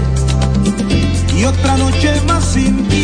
Y 1.38 1.45
otra 1.45 1.77
noche 1.77 2.21
más 2.27 2.45
sin 2.45 2.88
ti. 2.88 3.03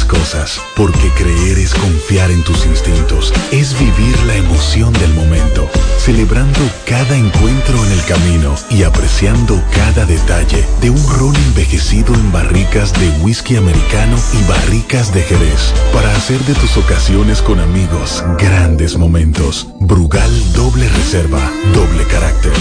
Cosas, 0.00 0.58
porque 0.74 1.10
creer 1.18 1.58
es 1.58 1.74
confiar 1.74 2.30
en 2.30 2.42
tus 2.44 2.64
instintos, 2.64 3.32
es 3.50 3.78
vivir 3.78 4.18
la 4.26 4.36
emoción 4.36 4.92
del 4.94 5.12
momento, 5.12 5.68
celebrando 5.98 6.60
cada 6.86 7.14
encuentro 7.14 7.84
en 7.84 7.92
el 7.92 8.02
camino 8.04 8.54
y 8.70 8.84
apreciando 8.84 9.62
cada 9.70 10.06
detalle 10.06 10.66
de 10.80 10.88
un 10.88 11.18
ron 11.18 11.36
envejecido 11.36 12.14
en 12.14 12.32
barricas 12.32 12.92
de 12.94 13.10
whisky 13.20 13.56
americano 13.56 14.16
y 14.32 14.48
barricas 14.48 15.12
de 15.12 15.22
Jerez, 15.22 15.74
para 15.92 16.10
hacer 16.16 16.40
de 16.40 16.54
tus 16.54 16.76
ocasiones 16.78 17.42
con 17.42 17.60
amigos 17.60 18.24
grandes 18.38 18.96
momentos. 18.96 19.68
Brugal 19.80 20.30
doble 20.54 20.88
reserva, 20.88 21.52
doble 21.74 22.04
carácter. 22.04 22.52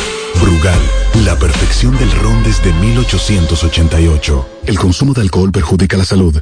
Brugal, 0.42 0.80
la 1.24 1.38
perfección 1.38 1.98
del 1.98 2.12
ron 2.12 2.44
desde 2.44 2.74
1888. 2.74 4.50
El 4.66 4.78
consumo 4.78 5.14
de 5.14 5.22
alcohol 5.22 5.52
perjudica 5.52 5.98
la 5.98 6.06
salud. 6.06 6.42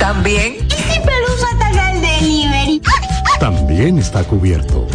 También. 0.00 0.56
¿Y 0.66 0.70
si 0.70 0.98
Pelusa 0.98 1.46
ataca 1.54 1.92
el 1.92 2.00
delivery? 2.00 2.82
También 3.38 3.98
está 3.98 4.24
cubierto. 4.24 4.88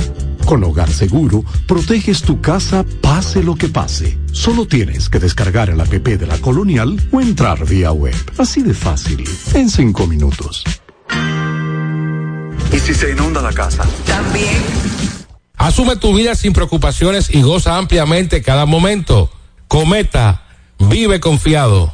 Con 0.45 0.63
Hogar 0.63 0.89
Seguro, 0.89 1.45
proteges 1.67 2.23
tu 2.23 2.41
casa 2.41 2.83
pase 3.01 3.43
lo 3.43 3.55
que 3.55 3.67
pase. 3.69 4.17
Solo 4.31 4.67
tienes 4.67 5.07
que 5.07 5.19
descargar 5.19 5.69
el 5.69 5.79
app 5.79 5.89
de 5.89 6.25
la 6.27 6.37
Colonial 6.39 6.99
o 7.11 7.21
entrar 7.21 7.65
vía 7.65 7.91
web. 7.91 8.15
Así 8.39 8.63
de 8.63 8.73
fácil, 8.73 9.23
en 9.53 9.69
cinco 9.69 10.07
minutos. 10.07 10.63
¿Y 12.73 12.79
si 12.79 12.93
se 12.95 13.11
inunda 13.11 13.41
la 13.41 13.53
casa? 13.53 13.83
También. 14.07 14.63
Asume 15.55 15.95
tu 15.97 16.15
vida 16.15 16.33
sin 16.33 16.51
preocupaciones 16.51 17.33
y 17.33 17.43
goza 17.43 17.77
ampliamente 17.77 18.41
cada 18.41 18.65
momento. 18.65 19.31
Cometa, 19.67 20.47
vive 20.79 21.19
confiado. 21.19 21.93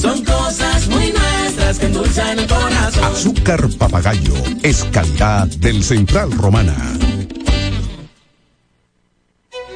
Son 0.00 0.24
cosas 0.24 0.88
muy 0.88 1.12
nuestras 1.12 1.78
que 1.78 1.86
endulzan 1.86 2.38
el 2.38 2.46
corazón. 2.46 3.04
Azúcar 3.04 3.68
papagayo 3.78 4.32
es 4.62 4.84
calidad 4.84 5.46
del 5.46 5.84
Central 5.84 6.32
Romana. 6.32 6.74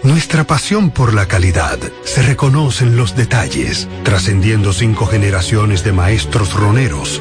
Nuestra 0.03 0.45
pasión 0.45 0.91
por 0.91 1.13
la 1.13 1.27
calidad 1.29 1.79
se 2.05 2.23
reconoce 2.23 2.85
en 2.85 2.97
los 2.97 3.17
detalles, 3.17 3.87
trascendiendo 4.03 4.73
cinco 4.73 5.07
generaciones 5.07 5.85
de 5.85 5.93
maestros 5.93 6.55
roneros, 6.55 7.21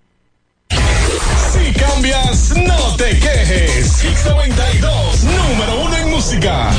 Cambias, 2.01 2.53
no 2.57 2.95
te 2.95 3.19
quejes. 3.19 4.03
X92, 4.03 5.21
número 5.21 5.81
uno 5.81 5.95
en 5.97 6.09
música. 6.09 6.71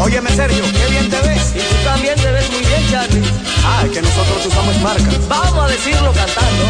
Óyeme, 0.00 0.28
Sergio, 0.30 0.64
qué 0.72 0.86
bien 0.90 1.08
te 1.08 1.20
ves. 1.20 1.52
Y 1.54 1.60
tú 1.60 1.84
también 1.84 2.16
te 2.16 2.32
ves 2.32 2.50
muy 2.50 2.62
bien, 2.62 2.90
Charlie. 2.90 3.22
Ah, 3.64 3.82
es 3.84 3.90
que 3.92 4.02
nosotros 4.02 4.44
usamos 4.44 4.76
marca. 4.80 5.10
Vamos 5.28 5.64
a 5.64 5.68
decirlo 5.68 6.12
cantando. 6.12 6.64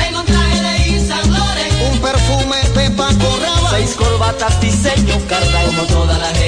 Tengo 0.00 0.20
un 0.20 0.26
traje 0.26 0.62
de 0.62 0.90
Yves 0.92 1.08
Saint 1.08 1.26
Laurent, 1.26 1.92
Un 1.92 2.00
perfume 2.00 2.56
de 2.74 2.90
Paco 2.92 3.38
Rabanne. 3.38 3.76
Seis 3.76 3.94
corbatas, 3.96 4.58
diseño, 4.62 5.20
carga 5.28 5.62
como 5.66 5.82
toda 5.82 6.16
la 6.16 6.28
gente. 6.28 6.45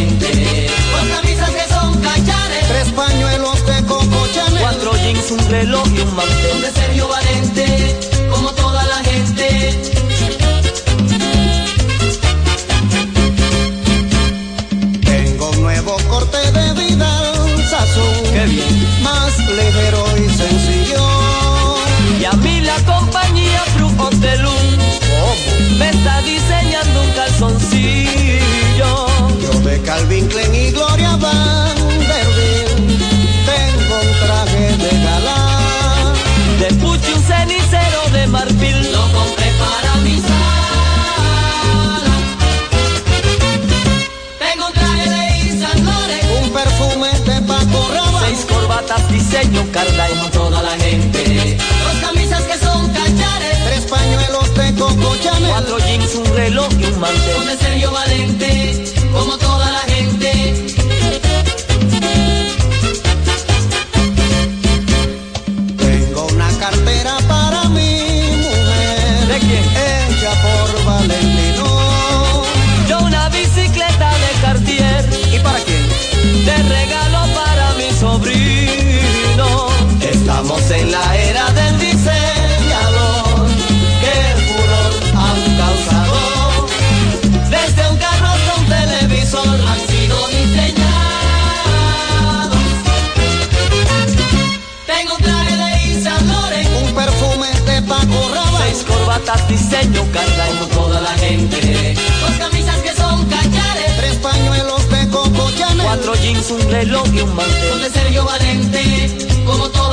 Un 5.31 5.51
reloj 5.51 5.87
y 5.95 6.01
un 6.01 6.15
mantel. 6.17 6.63
de 6.63 6.71
Sergio 6.73 7.07
Valente, 7.07 7.97
como 8.31 8.51
toda 8.53 8.83
la 8.85 8.97
gente. 9.05 9.79
Tengo 15.05 15.51
un 15.51 15.63
nuevo 15.63 15.97
corte 16.09 16.39
de 16.53 16.73
vida, 16.81 17.11
sazón. 17.69 18.15
Qué 18.33 18.45
bien. 18.47 19.03
Más 19.03 19.39
ligero 19.39 20.05
y 20.17 20.29
sencillo. 20.31 21.07
Y 22.21 22.25
a 22.25 22.33
mí 22.33 22.61
la 22.63 22.77
compañía 22.85 23.63
of 23.99 24.21
the 24.21 24.39
Loom 24.39 24.79
me 25.79 25.91
está 25.91 26.23
diseñando 26.23 27.03
un 27.03 27.11
calzoncillo. 27.13 29.07
Yo 29.43 29.61
de 29.61 29.81
Calvin 29.83 30.27
Klein 30.29 30.55
Corbatas, 48.89 49.13
diseño, 49.13 49.67
carga 49.71 50.09
como 50.09 50.31
toda 50.31 50.63
la 50.63 50.71
gente. 50.79 51.57
Dos 51.57 52.01
camisas 52.01 52.43
que 52.45 52.59
son 52.59 52.89
cachares, 52.89 53.65
Tres 53.67 53.85
pañuelos 53.85 54.55
de 54.55 54.75
Coco 54.75 55.17
Chanel. 55.23 55.51
Cuatro 55.51 55.79
jeans, 55.81 56.15
un 56.15 56.37
reloj 56.37 56.69
y 56.81 56.85
un 56.87 57.01
mantel. 57.01 57.35
son 57.35 57.47
de 57.47 57.57
Sergio 57.57 57.91
Valente, 57.93 58.85
como 59.13 59.37
toda 59.37 59.71
la 59.71 59.81
gente. 59.81 60.78
diseño 99.49 100.03
Carla 100.13 100.47
y 100.51 100.75
toda 100.75 101.01
la 101.01 101.13
gente. 101.19 101.95
Dos 102.21 102.31
camisas 102.39 102.77
que 102.83 102.95
son 102.95 103.25
cachares, 103.27 103.97
tres 103.99 104.17
pañuelos 104.17 104.89
de 104.91 105.09
Coco 105.09 105.51
Chanel, 105.57 105.85
cuatro 105.85 106.15
jeans, 106.17 106.51
un 106.51 106.71
reloj 106.71 107.07
y 107.15 107.21
un 107.21 107.35
mantel. 107.35 107.83
De 107.83 107.91
Sergio 107.91 108.25
Valente, 108.25 108.85
como 109.47 109.69
todo 109.71 109.88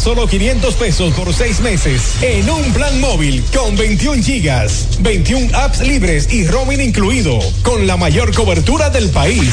solo 0.00 0.26
500 0.26 0.74
pesos 0.76 1.12
por 1.12 1.34
seis 1.34 1.60
meses 1.60 2.22
en 2.22 2.48
un 2.48 2.72
plan 2.72 2.98
móvil 3.00 3.44
con 3.54 3.76
21 3.76 4.22
gigas, 4.22 4.88
21 5.00 5.54
apps 5.54 5.80
libres 5.80 6.32
y 6.32 6.46
roaming 6.46 6.80
incluido, 6.80 7.38
con 7.62 7.86
la 7.86 7.98
mayor 7.98 8.34
cobertura 8.34 8.88
del 8.88 9.10
país. 9.10 9.52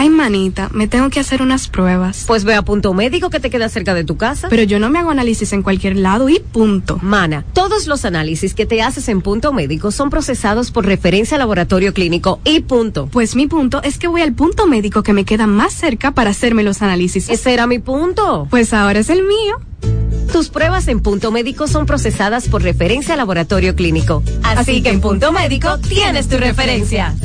Ay, 0.00 0.10
manita, 0.10 0.68
me 0.72 0.86
tengo 0.86 1.10
que 1.10 1.18
hacer 1.18 1.42
unas 1.42 1.66
pruebas. 1.66 2.22
Pues 2.28 2.44
ve 2.44 2.54
a 2.54 2.62
punto 2.62 2.94
médico 2.94 3.30
que 3.30 3.40
te 3.40 3.50
queda 3.50 3.68
cerca 3.68 3.94
de 3.94 4.04
tu 4.04 4.16
casa. 4.16 4.46
Pero 4.48 4.62
yo 4.62 4.78
no 4.78 4.90
me 4.90 5.00
hago 5.00 5.10
análisis 5.10 5.52
en 5.52 5.64
cualquier 5.64 5.96
lado 5.96 6.28
y 6.28 6.38
punto. 6.38 7.00
Mana, 7.02 7.44
todos 7.52 7.88
los 7.88 8.04
análisis 8.04 8.54
que 8.54 8.64
te 8.64 8.80
haces 8.80 9.08
en 9.08 9.22
punto 9.22 9.52
médico 9.52 9.90
son 9.90 10.08
procesados 10.08 10.70
por 10.70 10.86
referencia 10.86 11.34
al 11.34 11.40
laboratorio 11.40 11.94
clínico 11.94 12.38
y 12.44 12.60
punto. 12.60 13.08
Pues 13.10 13.34
mi 13.34 13.48
punto 13.48 13.82
es 13.82 13.98
que 13.98 14.06
voy 14.06 14.20
al 14.20 14.34
punto 14.34 14.68
médico 14.68 15.02
que 15.02 15.12
me 15.12 15.24
queda 15.24 15.48
más 15.48 15.72
cerca 15.72 16.12
para 16.12 16.30
hacerme 16.30 16.62
los 16.62 16.80
análisis. 16.80 17.28
Ese 17.28 17.52
era 17.52 17.66
mi 17.66 17.80
punto. 17.80 18.46
Pues 18.50 18.72
ahora 18.72 19.00
es 19.00 19.10
el 19.10 19.24
mío. 19.24 19.56
Tus 20.32 20.48
pruebas 20.48 20.86
en 20.86 21.00
punto 21.00 21.32
médico 21.32 21.66
son 21.66 21.86
procesadas 21.86 22.46
por 22.46 22.62
referencia 22.62 23.14
al 23.14 23.18
laboratorio 23.18 23.74
clínico. 23.74 24.22
Así, 24.44 24.60
Así 24.60 24.82
que 24.84 24.90
en 24.90 25.00
punto 25.00 25.32
médico 25.32 25.76
tienes 25.80 26.28
tu 26.28 26.36
referencia. 26.36 27.16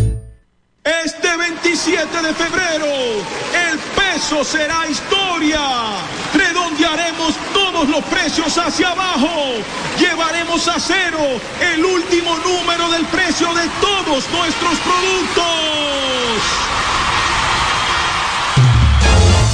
Este 0.84 1.38
27 1.38 2.22
de 2.22 2.34
febrero, 2.34 2.86
el 2.86 3.80
peso 3.96 4.44
será 4.44 4.86
historia. 4.86 5.62
Redondearemos 6.34 7.36
todos 7.54 7.88
los 7.88 8.04
precios 8.04 8.58
hacia 8.58 8.90
abajo. 8.90 9.54
Llevaremos 9.98 10.68
a 10.68 10.78
cero 10.82 11.40
el 11.74 11.86
último 11.86 12.38
número 12.40 12.90
del 12.92 13.06
precio 13.06 13.54
de 13.54 13.66
todos 13.80 14.30
nuestros 14.30 14.78
productos. 14.80 15.54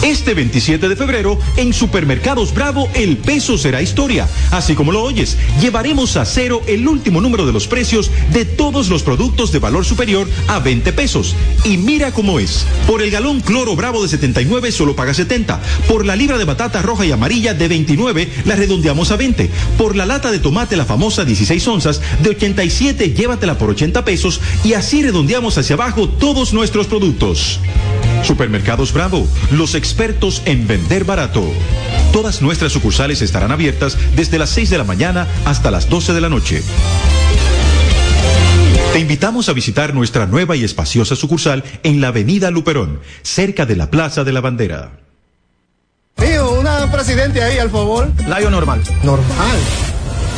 Este 0.01 0.33
27 0.33 0.87
de 0.87 0.95
febrero, 0.95 1.37
en 1.57 1.73
Supermercados 1.73 2.53
Bravo, 2.53 2.89
el 2.93 3.17
peso 3.17 3.57
será 3.57 3.81
historia. 3.81 4.29
Así 4.49 4.73
como 4.73 4.93
lo 4.93 5.03
oyes, 5.03 5.37
llevaremos 5.59 6.15
a 6.15 6.23
cero 6.23 6.61
el 6.67 6.87
último 6.87 7.19
número 7.19 7.45
de 7.45 7.51
los 7.51 7.67
precios 7.67 8.09
de 8.31 8.45
todos 8.45 8.87
los 8.87 9.03
productos 9.03 9.51
de 9.51 9.59
valor 9.59 9.83
superior 9.83 10.25
a 10.47 10.59
20 10.59 10.93
pesos. 10.93 11.35
Y 11.65 11.75
mira 11.75 12.13
cómo 12.13 12.39
es. 12.39 12.65
Por 12.87 13.01
el 13.01 13.11
galón 13.11 13.41
cloro 13.41 13.75
Bravo 13.75 14.01
de 14.01 14.07
79 14.07 14.71
solo 14.71 14.95
paga 14.95 15.13
70. 15.13 15.59
Por 15.89 16.05
la 16.05 16.15
libra 16.15 16.37
de 16.37 16.45
batata 16.45 16.81
roja 16.81 17.05
y 17.05 17.11
amarilla 17.11 17.53
de 17.53 17.67
29 17.67 18.29
la 18.45 18.55
redondeamos 18.55 19.11
a 19.11 19.17
20. 19.17 19.49
Por 19.77 19.97
la 19.97 20.05
lata 20.05 20.31
de 20.31 20.39
tomate 20.39 20.77
la 20.77 20.85
famosa 20.85 21.25
16 21.25 21.67
onzas 21.67 22.01
de 22.23 22.29
87 22.29 23.13
llévatela 23.13 23.57
por 23.57 23.71
80 23.71 24.05
pesos 24.05 24.39
y 24.63 24.73
así 24.73 25.03
redondeamos 25.03 25.57
hacia 25.57 25.73
abajo 25.73 26.07
todos 26.07 26.53
nuestros 26.53 26.87
productos. 26.87 27.59
Supermercados 28.23 28.93
Bravo, 28.93 29.27
los 29.51 29.75
expertos 29.75 30.41
en 30.45 30.67
vender 30.67 31.05
barato. 31.05 31.43
Todas 32.11 32.41
nuestras 32.41 32.71
sucursales 32.71 33.21
estarán 33.21 33.51
abiertas 33.51 33.97
desde 34.15 34.39
las 34.39 34.49
6 34.51 34.69
de 34.69 34.77
la 34.77 34.83
mañana 34.83 35.27
hasta 35.45 35.71
las 35.71 35.89
12 35.89 36.13
de 36.13 36.21
la 36.21 36.29
noche. 36.29 36.63
Te 38.93 38.99
invitamos 38.99 39.49
a 39.49 39.53
visitar 39.53 39.93
nuestra 39.93 40.25
nueva 40.25 40.55
y 40.55 40.63
espaciosa 40.63 41.15
sucursal 41.15 41.63
en 41.83 42.01
la 42.01 42.07
Avenida 42.07 42.49
Luperón, 42.49 42.99
cerca 43.21 43.65
de 43.65 43.75
la 43.75 43.91
Plaza 43.91 44.23
de 44.23 44.33
la 44.33 44.41
Bandera. 44.41 44.91
Tío, 46.15 46.59
una 46.59 46.91
presidente 46.91 47.41
ahí, 47.41 47.59
al 47.59 47.69
favor. 47.69 48.11
Layo 48.27 48.49
normal. 48.49 48.81
Normal. 49.03 49.57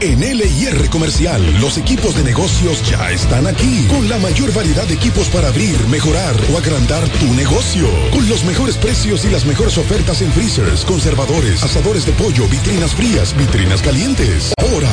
En 0.00 0.20
LIR 0.20 0.90
Comercial, 0.90 1.42
los 1.60 1.78
equipos 1.78 2.14
de 2.14 2.24
negocios 2.24 2.82
ya 2.90 3.10
están 3.10 3.46
aquí, 3.46 3.86
con 3.88 4.08
la 4.08 4.18
mayor 4.18 4.52
variedad 4.52 4.86
de 4.86 4.94
equipos 4.94 5.28
para 5.28 5.48
abrir, 5.48 5.76
mejorar 5.88 6.36
o 6.52 6.58
agrandar 6.58 7.08
tu 7.20 7.32
negocio, 7.34 7.88
con 8.12 8.28
los 8.28 8.44
mejores 8.44 8.76
precios 8.76 9.24
y 9.24 9.30
las 9.30 9.46
mejores 9.46 9.78
ofertas 9.78 10.20
en 10.20 10.30
freezers, 10.32 10.84
conservadores, 10.84 11.62
asadores 11.62 12.04
de 12.04 12.12
pollo, 12.12 12.46
vitrinas 12.48 12.94
frías, 12.94 13.34
vitrinas 13.36 13.80
calientes. 13.80 14.52
Ahora, 14.58 14.90